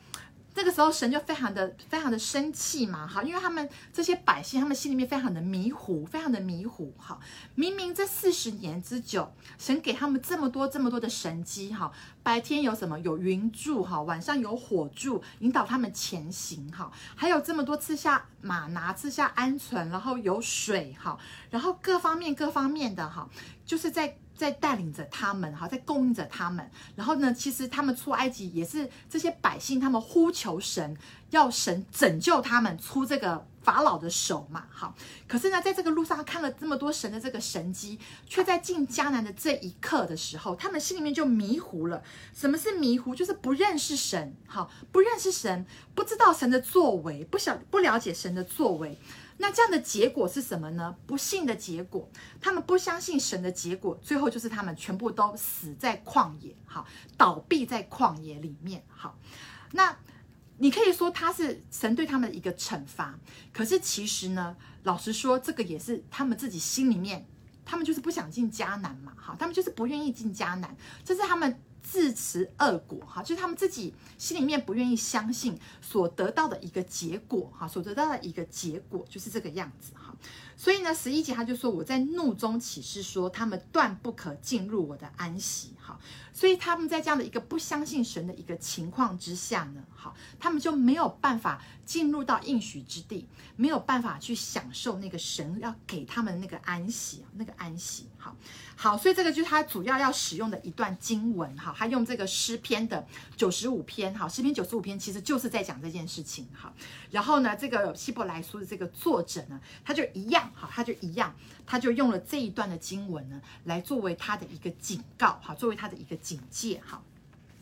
[0.55, 3.07] 那个时候神就非常的非常的生气嘛。
[3.07, 6.95] 好，因为他们这些百姓，他们心里面非常的迷糊，非常的迷糊。
[6.97, 7.21] 好，
[7.55, 11.75] 明明这四十年之久，神给他们这么多这么多的神迹。
[11.75, 12.99] 哈，白天有什么？
[13.01, 13.85] 有云柱。
[13.85, 16.73] 哈，晚上有火柱，引导他们前行。
[16.73, 20.97] 哈，还有这么多次下马拿次下鹌鹑，然后有水。
[20.99, 21.19] 哈，
[21.51, 23.29] 然后各方面各方面的哈，
[23.67, 24.17] 就是在。
[24.41, 26.71] 在带领着他们，哈，在供应着他们。
[26.97, 30.97] 然后呢，其实他们出埃及也是这些百姓，他们呼求神，
[31.29, 34.95] 要神拯救他们出这个法老的手嘛，好。
[35.29, 42.03] 可是呢，在这个路上看了这么多神的这个神迹，却在进迦南的这一刻的时候，他们心里面就迷糊了。
[42.35, 43.15] 什么是迷糊？
[43.15, 48.99] 就是不认识神，好，不认识神，不知道神的作为，不晓不了解神的作为。
[49.43, 50.95] 那这样的结果是什么呢？
[51.07, 52.07] 不信的结果，
[52.43, 59.19] 他们不相信神的结果，最后就是他们全部都死在旷野，好，倒闭在旷野里面，好。
[59.73, 59.97] 那
[60.59, 63.19] 你可以说他是神对他们的一个惩罚，
[63.51, 67.27] 可是其实呢，老实说，这个也是他们自己心里面，
[67.65, 71.61] 他们就是不想进迦南嘛，好，他们就是不愿意进迦南，这是他们。
[71.83, 80.15] 自食恶果，哈，就是他们自己心里面不愿意相信所得到的一个结果，哈，所得到的一个结果就是这个样子，哈。
[80.57, 85.99] 所以呢，十一节他就说：“我在怒中起誓说，他们断不可进入我的安息。”哈，
[86.35, 98.37] 所以他们在这样的一个不相信神的一个情况之下呢，好，他们就没有办法进入到应许之地，没有办法去享受那个神要给他们那个安息，那个安息，好。
[98.77, 103.07] 好，所以这个就是他主要要使用的一段经文哈，他用这个诗篇的
[103.37, 106.73] 九十五篇哈，诗篇九十五篇其实就是在讲这件事情哈。
[107.11, 111.35] 然后呢，这个希伯来书的这个作者呢，他就一样哈，他就一样，
[111.67, 117.03] 他就用了这一段的经文呢，来作为他的一个警告哈，作为他的一个警戒哈。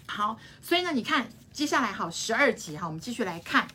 [0.06, 3.68] 好，所以呢，你看接下来哈，十二集哈，我们继续来看。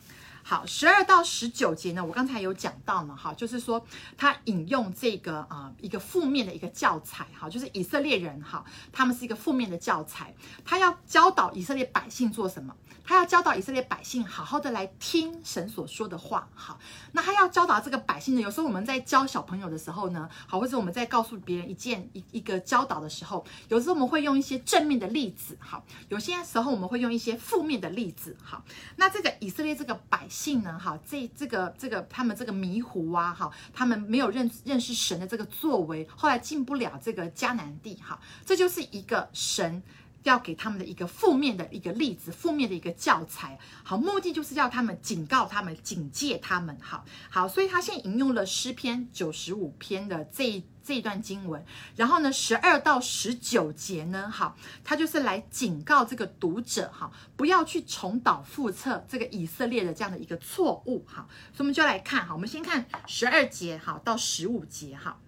[0.46, 3.82] 好，十二到十九节呢，我刚才有讲到呢，哈，就是说
[4.18, 12.76] 他引用这个啊、一个负面的一个教材，哈，就是以色列人哈，他们是一个负面的教材，他要教导以色列百姓做什么？
[13.06, 16.78] 他要教导以色列百姓好好的来听神所说的话，好，
[17.12, 28.62] 那他要教导这个百姓呢，有时候我们在教小朋友的时候呢，好，或者我们在告诉别人一件一一个教导的时候，有时候我们会用一些正面的例子，好，有些时候我们会用一些负面的例子，好，
[28.96, 30.54] 那这个以色列这个百姓。
[30.54, 30.78] 信呢？
[30.78, 39.82] 哈，这这个这个他们这个迷糊啊，哈，他们没有认认识神的这个作为，后来进不了这个迦南地，哈，这就是一个神
[40.24, 50.62] 要给他们的一个负面的一个例子，负面的一个教材，好，目的就是要他们警告他们，警戒他们，好好，所以他现在引用了诗篇九十五篇的这。
[50.86, 51.64] 这段经文，
[51.96, 65.18] 然后呢，十二到十九节呢，好，他就是来警告这个读者，哈，不要去重蹈覆辙这个以色列的这样的一个错误，哈，所以我们就来看，哈，我们先看十二节，哈，到十五节，哈，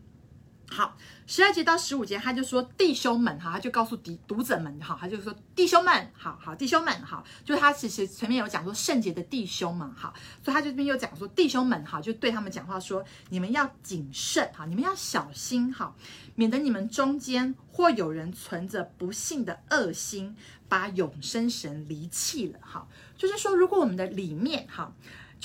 [0.68, 10.12] 好，十二节到十五节，他就说弟兄们，哈，他就告诉读读者们，哈，他就说弟兄们，好好弟兄们，好，就他其实前面有讲说圣洁的弟兄们，哈，
[10.44, 15.94] 所以他这边又讲说弟兄们，哈，就对他们讲话说，你们要谨慎，哈，你们要小心，哈，
[16.34, 20.36] 免得你们中间或有人存着不信的恶心，
[20.68, 24.92] 把永生神离弃了，哈，就是说，如果我们的里面，哈。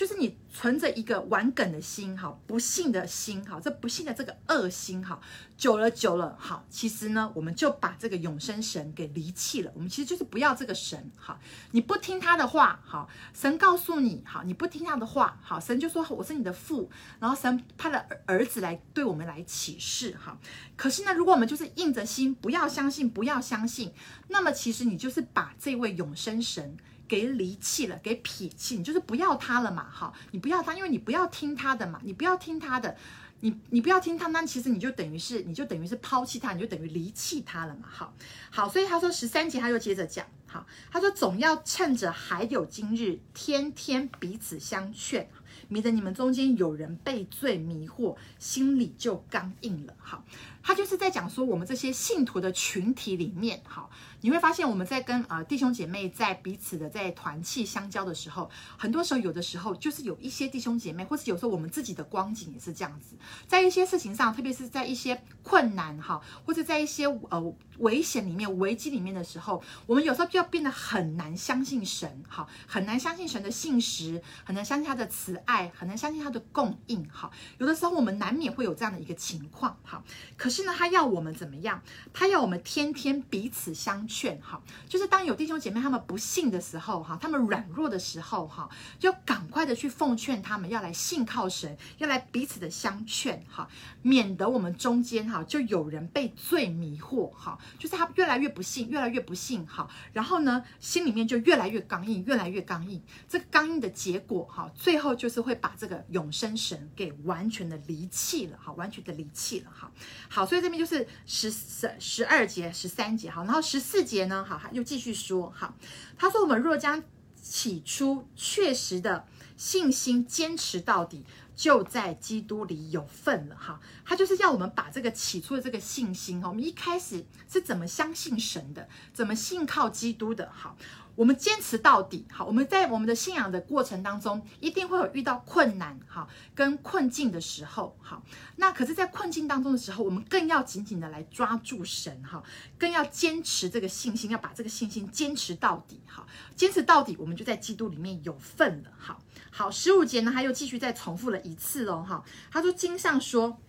[0.01, 5.21] 就是你存着一个顽梗的心，哈，不信的心，哈，这不信的这个恶心，哈，
[5.55, 9.71] 久了久了，好，其实呢，我们就把这个永生神给离弃了。
[9.75, 20.35] 我们其实就是不要这个神，哈，你不听他的话，好，神告诉你，好，你不听他的话，好，神就说我是你的父，然后神派了儿子来对我们来启示，哈。
[20.75, 23.93] 可是呢，如果我们就是硬着心不要相信，不要相信，
[24.29, 26.75] 那么其实你就是把这位永生神。
[27.11, 32.95] 给离弃了，给撇弃，你就是不要他了嘛，哈，你不要他，因为你不要听他的嘛，你不要听他的，
[33.41, 38.13] 你你不要听他，那其实你就等于是，你就等于是抛弃他，你就等于离弃他了嘛，好，
[38.49, 45.29] 好，所以他说十三节他又接着讲，好，他说总要趁着还有今日，天天彼此相劝，
[45.71, 50.21] 免得你们中间有人被罪迷惑，心里就刚硬了，好。
[50.63, 53.89] 他就是在讲说，我们这些信徒的群体里面，好，
[54.21, 63.15] 你会发现我们在跟呃弟兄姐妹在彼此的在团契相交的时候，很多时候有的时候就是有一些弟兄姐妹，或是有时候我们自己的光景也是这样子，
[63.47, 80.03] 在一些事情上，特别是在一些困难哈，或者在一些呃危险里面、危机里面的时候，我们有时候就要变得很难相信神，好，很难相信神的信实，很难相信他的慈爱，很难相信他的供应，哈，有的时候我们难免会有这样的一个情况，哈，
[80.37, 80.51] 可。
[80.51, 81.81] 可是呢，他要我们怎么样？
[82.11, 88.69] 他要我们天天彼此相劝，哈，就是当有弟兄姐妹他们不信的时候，哈，他们软弱的时候，哈，
[88.99, 93.65] 就赶快的去奉劝他们要来信靠神，要来彼此的相劝，哈，
[94.01, 103.01] 免得我们中间哈就有人被罪迷惑，哈，就是他越来越不信，越来越不信，哈，然后呢，心里面就越来越刚硬，越来越刚硬。
[103.29, 109.91] 这个刚硬的结果，哈，最后就是会会把这个永生神给完全的离弃了，哈，完全的离弃了，哈，
[110.29, 110.45] 好。
[110.45, 115.75] 所以这边就是十十十二节、十三节，好，然后十四节呢，好，又继续说，好，
[116.17, 117.03] 他说我们若将
[117.41, 119.25] 起初确实的
[119.57, 130.77] 信心坚持到底，就在基督里有份了，哈，他就是要我们把这个起初的这个信心，哈，我们一开始是怎么相信神的，怎么信靠基督的，好。
[131.21, 138.23] 我们坚持到底，好，我们在我们的信仰的过程当中，一定会有遇到困难，好，跟困境的时候，好，
[138.55, 142.41] 那可是，在困境当中的时候，我们更要紧紧的来抓住神，哈，
[142.75, 153.59] 更要坚持这个信心，要把这个信心坚持到底，好，坚持到底，我们就在基督里面有份了，好，好，十五节呢，他又继续再重复了一次哦，哈，他说经上说，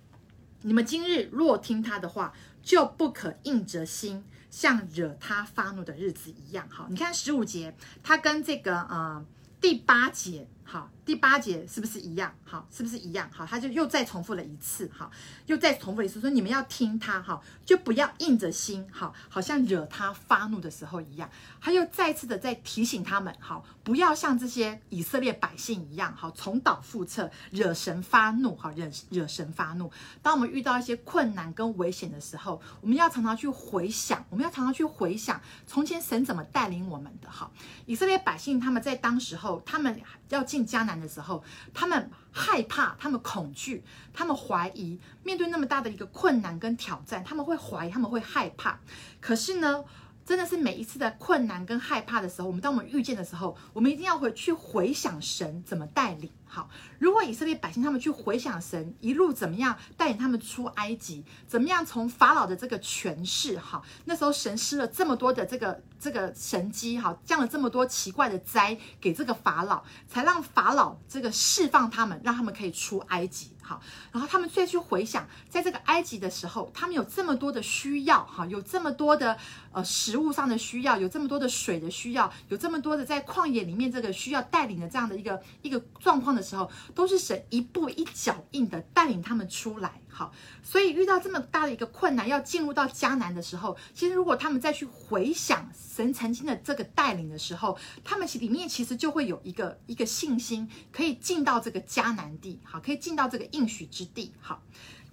[0.62, 4.24] 你们今日若听他的话，就不可硬着心。
[4.52, 9.26] 像惹他发怒的日子一样，好，你看十五节，他跟这个呃
[9.60, 10.46] 第八节。
[10.72, 12.34] 好，第八节是不是一样？
[12.46, 13.28] 好，是不是一样？
[13.30, 15.10] 好，他就又再重复了一次，好，
[15.44, 21.28] 又再重复一次，说你们要听他，哈，就不要硬着心，好，好像惹他发怒的时候一样。
[21.60, 29.92] 他又再次的在提醒他们，好，不要像这些以色列百姓一样，好，重蹈覆辙，惹神发怒，好，惹惹神发怒。
[30.22, 37.52] 当我们遇到一些困难跟危险的时候，我们要常常去回想，我们要常常去回想从前神怎么带领我们的，好，
[37.84, 40.61] 以色列百姓他们在当时候，他们要进。
[40.66, 48.78] 迦南的时候，他们害怕，他们恐惧，他们怀疑，面对那么大的一个困难跟挑战，他们会怀疑，他们会害怕。
[49.20, 49.84] 可是呢，
[50.24, 56.30] 真的是每一次的困难跟害怕的时候，我们当我们遇见的时候，我们一定要回去回想神怎么带领。
[56.54, 73.52] 好，如果以色列百姓他们去回想神一路怎么样带领他们出埃及，怎么样从法老的这个权势，哈，那时候神施了这么多的这个这个神迹，哈，降了这么多奇怪的灾给这个法老，才让法老这个释放他们，让他们可以出埃及。
[73.64, 79.38] 好，然后他们再去回想，在这个埃及的时候，他们有这么多的需要，哈，有这么多的
[79.70, 90.00] 呃食物上的需要，有这么多的水的需要，有这么多的在旷野里面这个需要带领的这样的一个一个状况的时候，都是神一步一脚印的带领他们出来。
[90.08, 90.30] 好，
[90.62, 104.32] 所以遇到这么大的一个困难，要进入到迦南的时候，其实如果他们再去回想神曾经的这个带领的时候，他们里面其实就会有一个一个信心，可以进到这个迦南地，好，可以进到这个应许之地。
[104.38, 104.62] 好，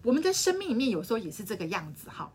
[0.04, 2.10] 我们的生命里面有时候也是这个样子。
[2.10, 2.34] 好，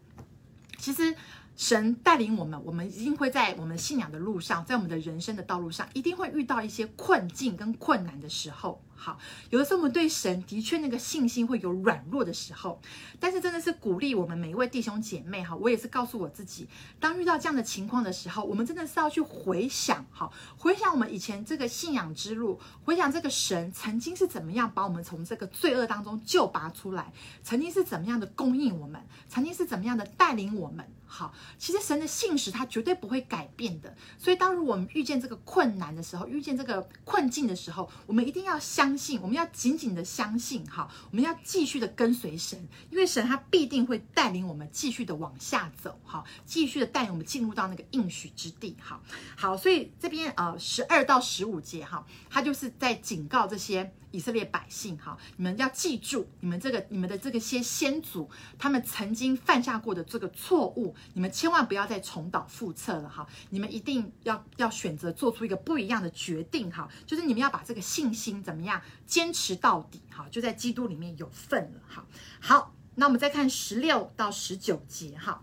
[0.79, 1.15] 其实
[1.57, 8.83] 神带领我们，我们一定会在我们信仰的路上，在我们的人生的道路上，一定会遇到一些困境跟困难的时候。
[8.97, 9.19] 好，
[9.51, 12.81] 有的时候我们对神的确那个信心会有软弱的时候，
[13.21, 16.67] 但是真的是鼓励我们每一位弟兄姐妹哈，我也是告诉我自己，
[16.99, 30.85] 当遇到这样的情况的时候，我们真的是要去回想哈，回想我们以前这个信仰之路，回想这个神曾经是怎么样把我们从这个罪恶当中救拔出来，曾经是怎么样的供应我们，曾经是怎么样的带领我们。
[31.07, 49.01] 好，其实神的信实他绝对不会改变的，所以当如我们遇见这个困难的时候，遇见这个困境的时候，我们一定要相相信，我们要紧紧的相信，哈，我们要继续的跟随神，因为神他必定会带领我们继续的往下走，哈，继续的带领我们进入到那个应许之地，哈，
[49.37, 53.91] 好，所以这边呃十二到十五节，哈，他就是在警告这些。
[54.15, 72.07] 以色列百姓，哈，你们要记住，你们这个、你们的这个些先祖，他们曾经犯下过的这个错误，你们千万不要再重蹈覆辙了，哈，你们一定要要选择做出一个不一样的决定，哈，就是你们要把这个信心怎么样坚持到底，哈，就在基督里面有份了，哈，
[72.41, 75.43] 好，那我们再看十六到十九节，哈，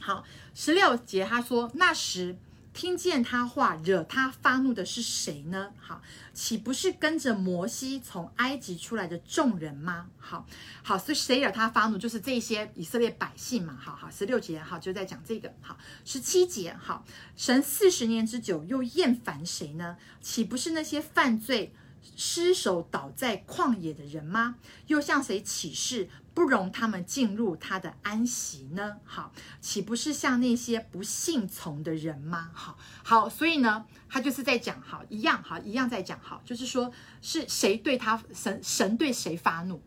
[0.00, 2.36] 好，十六节他说那时。
[2.74, 5.70] 听见他话，惹他发怒的是谁呢？
[5.78, 6.02] 好，
[6.34, 10.08] 岂不是跟着摩西从埃及出来的众人吗？
[10.18, 10.44] 好
[10.82, 11.96] 好，所以谁惹他发怒？
[11.96, 13.78] 就是这些以色列百姓嘛。
[13.80, 15.54] 好好，十六节好就在讲这个。
[15.62, 17.06] 好，十七节好，
[17.36, 19.96] 神四十年之久又厌烦谁呢？
[20.20, 21.72] 岂不是那些犯罪
[22.16, 24.56] 失手倒在旷野的人吗？
[24.86, 26.08] 又向谁起誓？
[26.34, 28.96] 不容他们进入他的安息呢？
[29.04, 32.50] 好，岂不是像那些不信从的人吗？
[32.52, 36.90] 好好，所以呢，他就是在讲，好一样，好一样在讲，好，就是说
[37.22, 39.80] 是谁对他神神对谁发怒？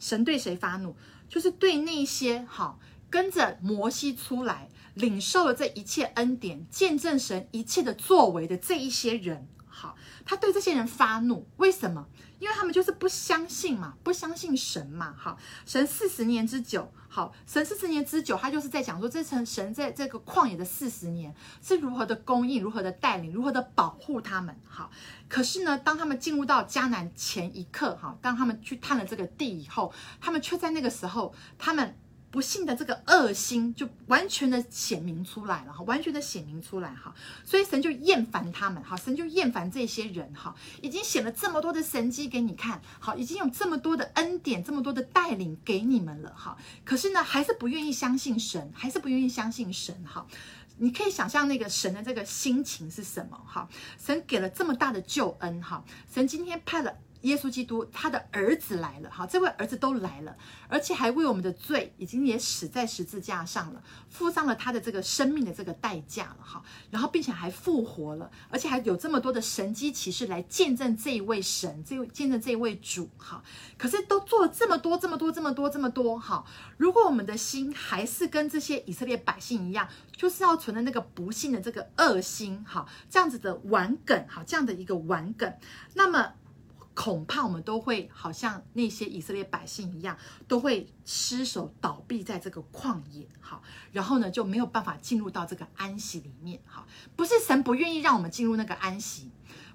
[0.00, 0.96] 神对谁发怒？
[1.28, 9.46] 就是对那些好跟着摩西出来，领受了这一切恩典，见证神一切的作为的这一些人。
[9.74, 9.96] 好，
[10.26, 12.06] 他对这些人发怒，为什么？
[12.38, 15.14] 因为他们就是不相信嘛，不相信神嘛。
[15.16, 24.54] 好，神四十年之久，好，神四十年之久，他就是在讲说，这层神在这个旷野的四十年是如何的供应，如何的带领，如何的保护他们。
[24.68, 24.90] 好，
[25.28, 31.96] 可是呢，当他们进入到迦南前一刻，哈，当他们去探了这个地以后，他们却在那个时候，他们。
[32.32, 37.14] 不幸的这个恶心就完全的显明出来了哈，完全的显明出来哈，
[37.44, 50.26] 所以神就厌烦他们哈，神就厌烦这些人哈，已经显了这么多的神迹给你看，好，已经有这么多的恩典，这么多的带领给你们了哈，可是呢，还是不愿意相信神，还是不愿意相信神哈，
[50.78, 53.68] 你可以想象那个神的这个心情是什么哈？
[54.02, 56.96] 神给了这么大的救恩哈，神今天派了。
[57.22, 60.36] 耶稣基督，他的儿子来了，哈，这位儿子都来了，
[60.68, 73.42] 而且还为我们的罪，已经也死在十字架上了，付上了他的这个生命的这个代价了，哈，然后并且还复活了，而且还有这么多的神迹奇事来见证这一位神，这见证这一位主，哈，
[73.78, 76.44] 可是都做了这么多，这么多，这么多，这么多，哈，
[76.76, 85.52] 如果我们的心还是跟这些以色列百姓一样，就是要存的那个不幸的这个恶心，哈，这样子的顽梗，哈，这样的一个顽梗，
[85.94, 86.32] 那么。
[86.94, 90.16] 恐怕我们都会好像那些以色列百姓一样，
[90.46, 93.62] 都会失手倒闭在这个旷野，好，
[93.92, 96.86] 然后呢就没有办法进入到这个安息里面，好，
[97.16, 99.30] 不是神不愿意让我们进入那个安息，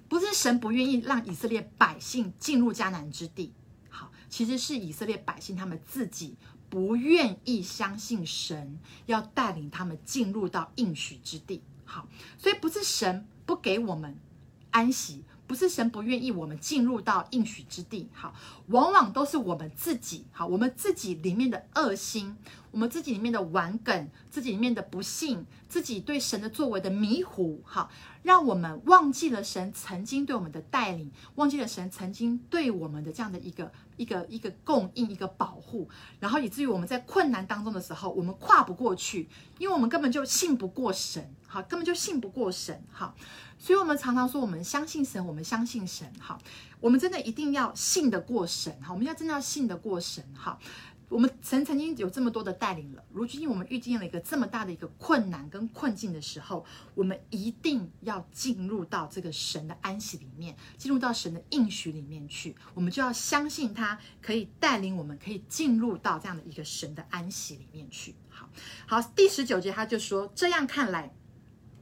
[0.08, 3.52] 不是神不愿意让以色列百姓进入迦南之地，
[3.90, 6.36] 好，其实是以色列百姓他们自己
[6.70, 12.06] 不愿意相信神要带领他们进入到应许之地，好，
[12.36, 14.16] 所以不是神不给我们
[14.70, 15.24] 安息。
[15.48, 18.34] 不是神不愿意我们进入到应许之地，好，
[18.66, 22.36] 往往都是我们自己，好，我们自己里面的恶心，
[22.70, 27.88] 我们自己里面的顽梗，自己里面的不信，自己对神的作为的迷糊，哈，
[28.22, 35.88] 让我们忘记了神曾经对我们的带领，忘记了神曾经对我们的这样的一个一个一个供应，一个保护，
[36.20, 43.14] 然后以至于我们在困难当中的时候，我们跨不过去，因为我们根本就信不过神，哈，根本就信不过神，哈。
[43.60, 46.38] 所以，我们常常说，我们相信神，我们相信神，哈，
[46.78, 50.56] 我们真的一定要信得过神，哈，我们要真的要信得过神，哈。
[51.08, 68.14] 我们曾曾经有这么多的带领了，如今我们遇见了一个这么大的一个困难跟困境的时候，我们一定要进入到这个神的安息里面，进入到神的应许里面去，我们就要相信他可以带领我们，可以进入到这样的一个神的安息里面去。
[68.28, 68.48] 好，
[68.86, 71.14] 好，第十九节他就说，这样看来。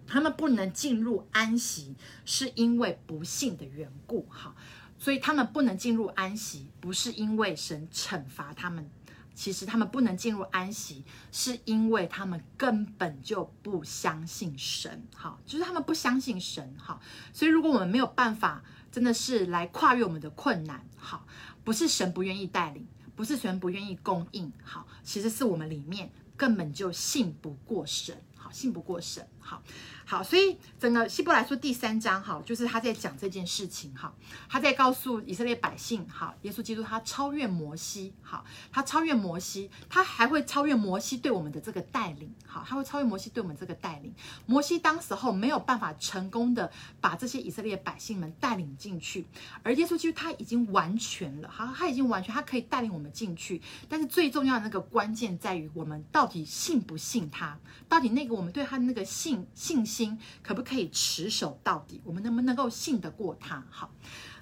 [0.09, 4.55] 他们不能进入安息，是因为不信的缘故，哈，
[5.01, 8.89] 所以他们不能进入安息，不是因为神惩罚他们，
[9.37, 15.07] 其实他们不能进入安息，是因为他们根本就不相信神。
[15.15, 16.75] 好，就是他们不相信神。
[16.79, 17.01] 好，
[17.35, 20.85] 所以如果我们没有办法，真的是来跨越我们的困难。
[20.97, 21.27] 好，
[21.63, 24.51] 不是神不愿意带领，不是神不愿意供应。
[24.65, 28.17] 好，其实是我们里面根本就信不过神。
[28.35, 29.29] 好，信不过神。
[29.39, 29.63] 好。
[30.09, 34.15] 好，所以整个希伯来书第三章，哈，就是他在讲这件事情，哈，
[34.49, 44.15] 他在告诉以色列百姓，哈，耶稣基督他超越摩西，好，他超越摩西，他还会超越摩西对我们的这个带领，好，他会超越摩西对我们这个带领。
[44.47, 49.27] 摩西当时候没有办法成功的把这些以色列百姓们带领进去，
[49.65, 53.61] 而耶稣基督他已经完全了，好，他已经完全，他可以带领我们进去。
[53.89, 59.96] 但是最重要的那个关键在于我们到底信不信他，到底那个我们对他的那个信信心。
[59.97, 62.03] 心可不可以持守到底？
[62.05, 63.65] 我们能不能够信得过他？
[63.71, 63.91] 好，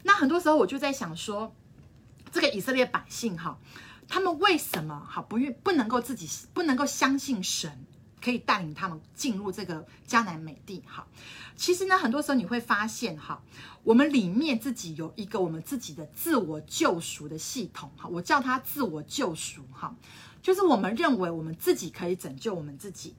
[0.02, 1.54] 那很多时候我就在想说，
[2.32, 3.56] 这个以色列百姓哈，
[4.08, 7.70] 他们为什么哈不愿不能够自己不能够相信神
[8.20, 10.82] 可以带领他们进入这个迦南美地？
[10.86, 11.06] 哈，
[11.54, 13.40] 其实呢，很多时候你会发现哈，
[13.84, 19.94] 我们里面自己有一个我们自己的自我救赎的系统哈，我叫它自我救赎哈，
[20.42, 23.14] 就是我们认为我们自己可以拯救我们自己。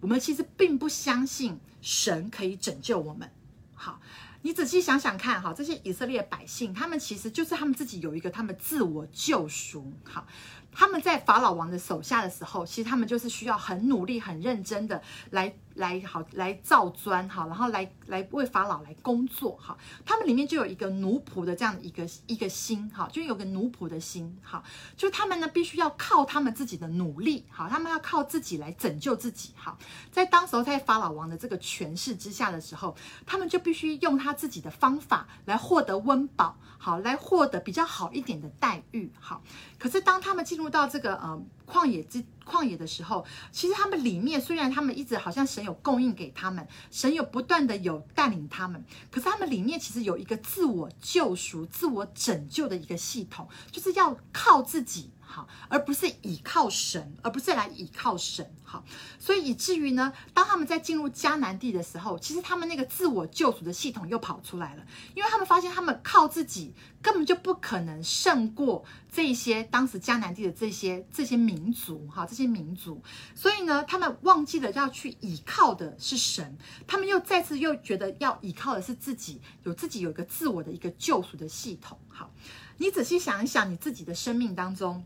[0.00, 3.30] 我们其实并不相信神可以拯救我们。
[3.74, 4.00] 好，
[4.42, 9.92] 你仔细想想看，哈，这些以色列百姓，他们其实就是他们自己有一个他们自我救赎。
[10.04, 10.26] 好，
[10.72, 15.54] 他们在法老王的手下的时候，其实他们就是需要很努力、很认真的来。
[15.78, 24.62] 来好来造砖哈，然后来来为法老来工作哈，他们里面就有一个奴仆的这样的一个一个心哈，就有个奴仆的心哈，
[24.96, 29.78] 就他们呢必须要靠他们自己的努力哈，他们要靠自己来拯救自己哈，
[30.10, 39.42] 在当时候在法老王的这个权势之下的时候，他们就必须用他自己的方法来获得温饱好，来获得比较好一点的待遇好，
[39.78, 41.40] 可是当他们进入到这个呃
[41.70, 55.10] 旷野之旷野的时候，其实他们里面虽然他们一直好像神有供应给他们，神有不断的有带领他们，可是他们里面其实有一个自我救赎、自我拯救的一个系统，就是要靠自己。
[55.30, 58.50] 好，而不是倚靠神，而不是来倚靠神。
[58.64, 58.82] 好，
[59.18, 64.82] 所以以至于呢，当他们在进入迦南地的时候，其实他们那个自我救赎的系统又跑出来了，
[65.14, 72.08] 因为他们发现他们靠自己根本就不可能胜过这些当时迦南地的这些这些民族。
[72.08, 73.02] 哈，这些民族，
[73.34, 76.56] 所以呢，他们忘记了要去倚靠的是神，
[76.86, 81.98] 他们又再次又觉得要倚靠的是自己，有自己有一个自我的一个救赎的系统。
[82.08, 82.30] 好，
[82.78, 85.04] 你仔细想一想，你自己的生命当中。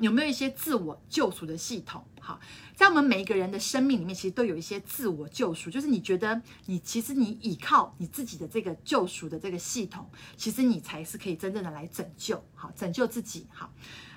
[0.00, 2.04] 有没有一些自我救赎的系统？
[2.20, 2.40] 好，
[2.74, 5.70] 在我们每一个人的生命里面，其实都有一些自我救赎。
[5.70, 13.72] 就是你觉得你其实你依靠你自己的这个救赎的这个系统，其实你才是可以真正的来拯救，好，拯救自己，好，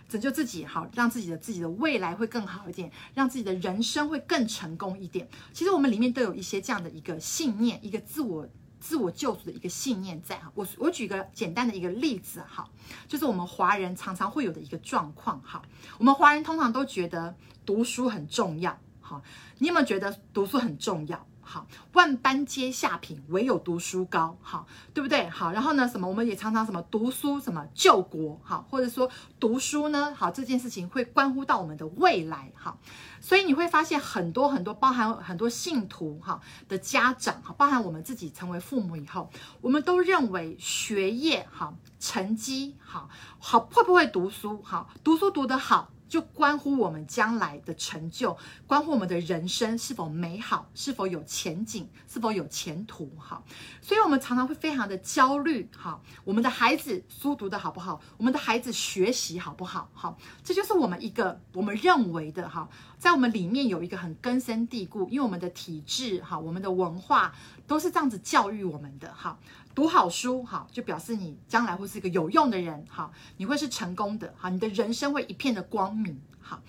[0.08, 5.28] 拯救自己，好，让自己的自己的未来会更好一点，让自己的人生会更成功一点。
[5.54, 8.48] 其实我们里面都有一些这样的一个信念，一个自我。
[8.84, 10.36] 自我救赎的一个信念在。
[10.40, 12.70] 哈，我我举个简单的一个例子哈，
[13.08, 15.62] 就是我们华人常常会有的一个状况哈，
[15.98, 17.34] 我们华人通常都觉得
[17.66, 19.22] 读书很重要哈，
[19.60, 21.26] 你有没有觉得读书很重要？
[21.54, 25.30] 好，万般皆下品，唯有读书高，好，对不对？
[25.30, 29.08] 好，然后呢，什么我们也常常什么读书什么救国，好，或者说
[29.40, 32.80] 读书呢，好，这件事情会关乎到我们的未来，好，
[33.22, 39.30] 所以你会发现很多很多包含很多信徒哈的家长，哈，包含我们自己成为父母以后，
[39.62, 45.93] 我们都认为学业好，成绩好，好会不会读书好，读书读得好。
[46.14, 48.38] 就关乎我们将来的成就，
[48.68, 53.42] 关乎我们的人生是否美好，是否有前景，是否有前途，哈。
[53.82, 56.00] 所以，我们常常会非常的焦虑，哈。
[56.24, 58.00] 我们的孩子书读得好不好？
[58.18, 59.90] 我们的孩子学习好不好？
[59.96, 67.34] 哈，这就是我们一个我们认为的，哈，在我们里面有一个很根深蒂固，因为我们的体制，哈，我们的文化
[67.66, 69.40] 都是这样子教育我们的，哈。
[69.76, 76.62] 读好书，好，就表示你将来会是一个有用的人，好，你会是成功的，好，你的人生会一片的光明，好，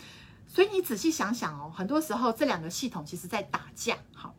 [0.46, 4.34] 所以你仔细想想哦，很多时候这两个系统其实在打架，好，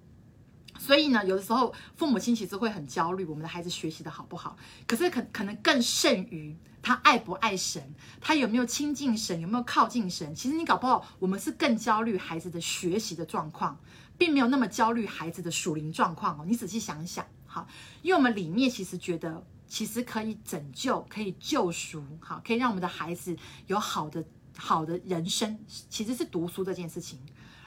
[0.79, 4.57] 所以呢，有的时候父母亲其实会很焦虑，我们的孩子学习的好不好？
[4.87, 10.33] 可是可可能更甚于他爱不爱神，他有没有亲近神，有没有靠近神？
[10.33, 13.77] 其实你搞不好，我们是更焦虑孩子的学习的状况，
[14.17, 16.45] 并没有那么焦虑孩子的属灵状况哦。
[16.47, 17.23] 你仔细想想。
[17.55, 17.65] 好，
[18.01, 23.33] 因为我们里面其实觉得，其实可以拯救，可以救赎，好，可以让我们的孩子
[23.67, 24.25] 有好的
[24.57, 25.57] 好的人生，
[25.89, 27.17] 其实是读书这件事情，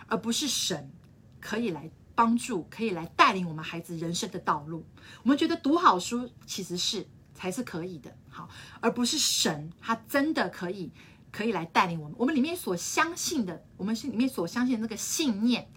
[0.06, 0.92] 而不是神
[1.40, 4.84] 可以来帮助，可以来带领我们孩子人生的道路。
[5.22, 8.46] 我们觉得读好书其实是才是可以的，好，
[8.82, 10.92] 而不是神他真的可以
[11.32, 12.14] 可以来带领我们。
[12.18, 15.70] 我们里面所相信的，我们是里面所相信的那个信念，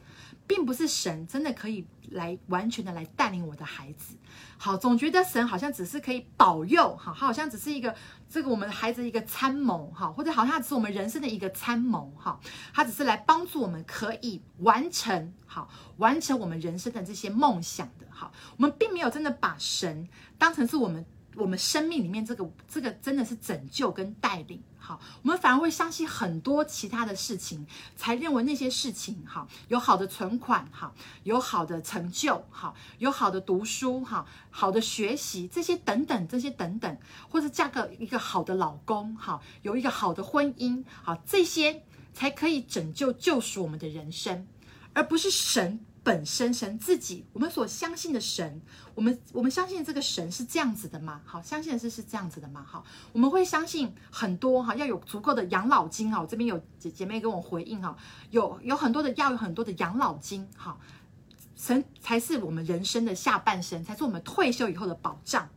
[0.52, 4.18] 并不是神真的可以来完全的来带领我的孩子。
[4.58, 7.96] 好，总觉得神好像只是可以保佑，哈，他好像只是一个
[8.30, 12.38] 这个我们的孩子一个参谋，哈，或者好像只是我们人生的一个参谋，哈，
[12.74, 21.06] 他只是来帮助我们可以完成，好，完成我们人生的这些梦想的，哈，我们并没有真的把神当成是我们。
[21.36, 27.66] 我们生命里面这个这个真的是拯救跟带领，好，我们反而会相信很多其他的事情，
[27.96, 36.98] 才认为那些事情，好，有好的存款，好，有好的成就，好，有好的读书，好，好的学习，这些等等，这些等等，
[37.30, 44.46] 或者嫁个一个好的老公，好，有一个好的婚姻，好，这些才可以拯救救赎我们的人生，
[44.94, 45.80] 而不是神。
[46.04, 48.60] 本身神自己，我们所相信的神，
[48.96, 51.22] 我们我们相信这个神是这样子的吗？
[51.26, 52.66] 好，相信的是是这样子的吗？
[52.68, 52.84] 好，
[53.14, 56.26] 我们会相信很多哈，要有足够的养老金哈。
[56.28, 57.96] 这边有姐姐妹跟我回应哈，
[58.32, 60.76] 有有很多的要有很多的养老金哈，
[61.56, 65.50] 神才是我们人生的下半生，才是我们退休以后的保障。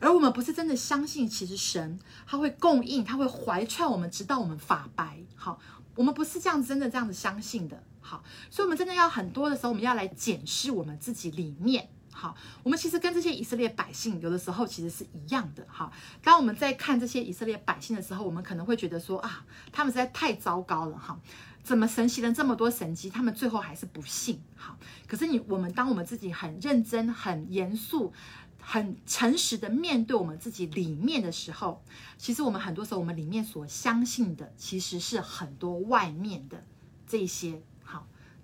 [0.00, 5.18] 而我们不是真的相信，其实神他会供应，他会怀揣我们，直到我们发白。
[5.34, 5.58] 好，
[5.96, 7.82] 我们不是这样真的这样子相信的。
[8.08, 11.90] 好，所以，我们真的要很多的时候，我们要来检视我们自己里面。
[12.10, 15.66] 好，我们其实跟这些以色列百姓有的时候其实是一样的。
[15.68, 15.92] 哈，
[16.22, 20.98] 当我们在看这些以色列百姓的时候，我们可能会觉得说啊，他们实在太糟糕了。
[20.98, 21.20] 哈，
[21.62, 24.40] 怎么神奇了这么多神迹，他们最后还是不信？
[24.56, 28.12] 好，可是你我们当我们自己很认真、很严肃、
[28.58, 31.84] 很诚实的面对我们自己里面的时候，
[32.16, 36.64] 其实我们很多时候我们里面所相信的，其实是很多外面的
[37.06, 37.62] 这些。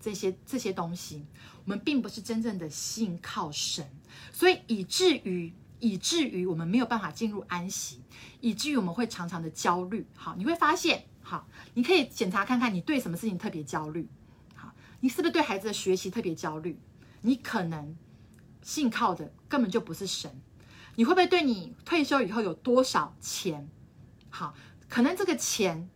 [0.04, 1.24] 这些这些东西，
[1.64, 3.88] 我们并不是真正的信靠神，
[4.30, 5.50] 所以以至于
[5.80, 8.02] 以至于我们没有办法进入安息，
[8.42, 10.06] 以至于我们会常常的焦虑。
[10.14, 14.06] 好，你会发现，好，你可以检查看看，你对什么事情特别焦虑？
[14.54, 16.78] 好，你是不是对孩子的学习特别焦虑？
[17.22, 17.96] 你可能
[18.60, 20.38] 信靠的根本就不是神。
[20.96, 23.66] 你会不会对你退休以后有多少钱？
[24.28, 24.54] 好，
[24.86, 25.88] 可能这个钱。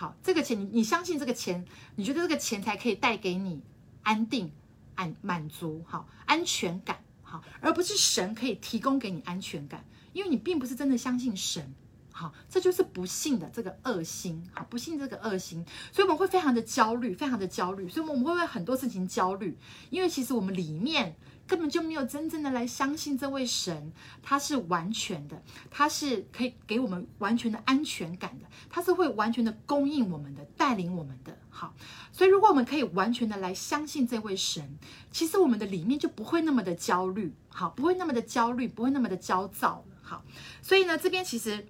[0.00, 3.60] 好，这个钱你你相信这个钱，你觉得这个钱才可以带给你
[4.04, 4.52] 安定、
[4.94, 11.74] 安满足、好安全感，好，而不是神可以提供给你安全感，因为你并不是真的相信神，
[12.12, 19.58] 好，这就是不信的这个恶心，好，不信这个恶心，所以我们会非常的焦虑，非常的焦虑，所以我们会为很多事情焦虑，
[19.90, 21.16] 因为其实我们里面。
[21.48, 23.90] 根本就没有真正的来相信这位神，
[24.22, 31.36] 他是完全的，他是可以给我们完全的安全感的，他是会完全的供应我们的，带领我们的。
[31.48, 31.74] 好，
[32.12, 34.78] 所以如果我们可以完全的来相信这位神，
[35.10, 39.82] 其实我们的里面就不会那么的焦虑，好，不会那么的焦虑，不会那么的焦躁。
[40.02, 40.22] 好，
[40.60, 41.66] 所以呢，这边其实。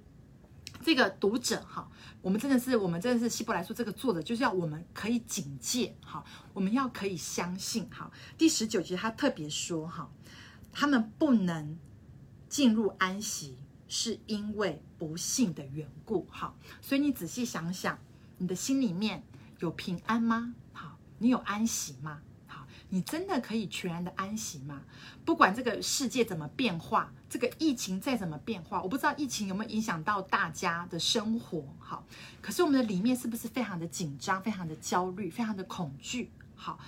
[0.83, 1.89] 这个读者哈，
[2.23, 6.25] 我们真的是，我们真的是希伯来书这个作者，就是要我们可以警戒哈，
[6.55, 8.11] 我们要可以相信哈。
[8.37, 10.11] 第十九节他特别说哈，
[10.73, 11.79] 他们不能
[12.49, 13.59] 进入安息，
[13.89, 16.27] 是因为不信的缘故。
[16.31, 17.99] 哈，所以你仔细想想，
[18.39, 19.25] 你的心里面
[19.59, 20.55] 有平安吗？
[20.73, 22.23] 好，你有安息吗？
[22.91, 24.83] 你真的可以全然的安息吗？
[25.25, 31.63] 不管这个世界怎么变化，这个疫情再怎么变化，我不知道疫情有没有影响到大家的生活。
[31.79, 32.07] 好，
[32.41, 36.31] 可是我们的里面是不是非常的紧张、非常的焦虑、非常的恐惧？
[36.55, 36.79] 好，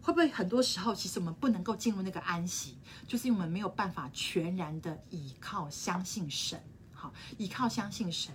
[0.00, 6.58] 会不会很多时候其实我们不能够进入那个安息，就是因为我们没有办法全然的依靠、相信神。
[6.94, 8.32] 好，依靠、相信神。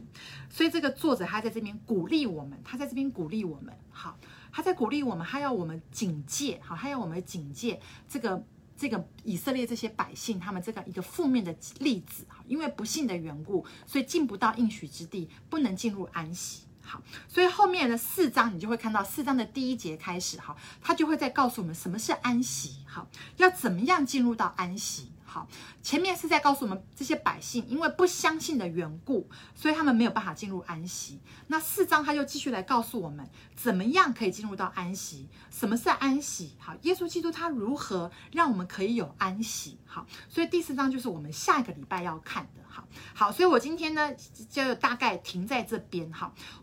[0.50, 3.76] 所以这个作者他在这边鼓励我们，他在这边鼓励我们。
[3.90, 4.16] 好。
[4.56, 7.78] 他在鼓励我们，他要我们警戒，好，他要我们警戒
[8.08, 8.42] 这个
[8.78, 25.12] 这个以色列这些百姓，他们这个一个负面的例子，因为不信的缘故，所以进不到应许之地，不能进入安息，好，所以后面的四章你就会看到四章的第一节开始，哈，他就会在告诉我们什么是安息，好，要怎么样进入到安息。
[25.36, 25.46] 好，
[25.84, 31.20] 前面是在告诉我们这些百姓，因为不相信的缘故，所以他们没有办法进入安息。
[31.48, 35.28] 那四章他又继续来告诉我们，怎么样可以进入到安息？
[35.52, 36.56] 什么是安息？
[36.58, 39.78] 好，耶稣基督他如何让我们可以有安息？
[39.86, 42.62] 好，所以第四章就是我们下一个礼拜要看的。
[42.70, 44.14] 好，好，所以我今天呢
[44.50, 46.10] 就大概停在这边。
[46.14, 46.34] 好，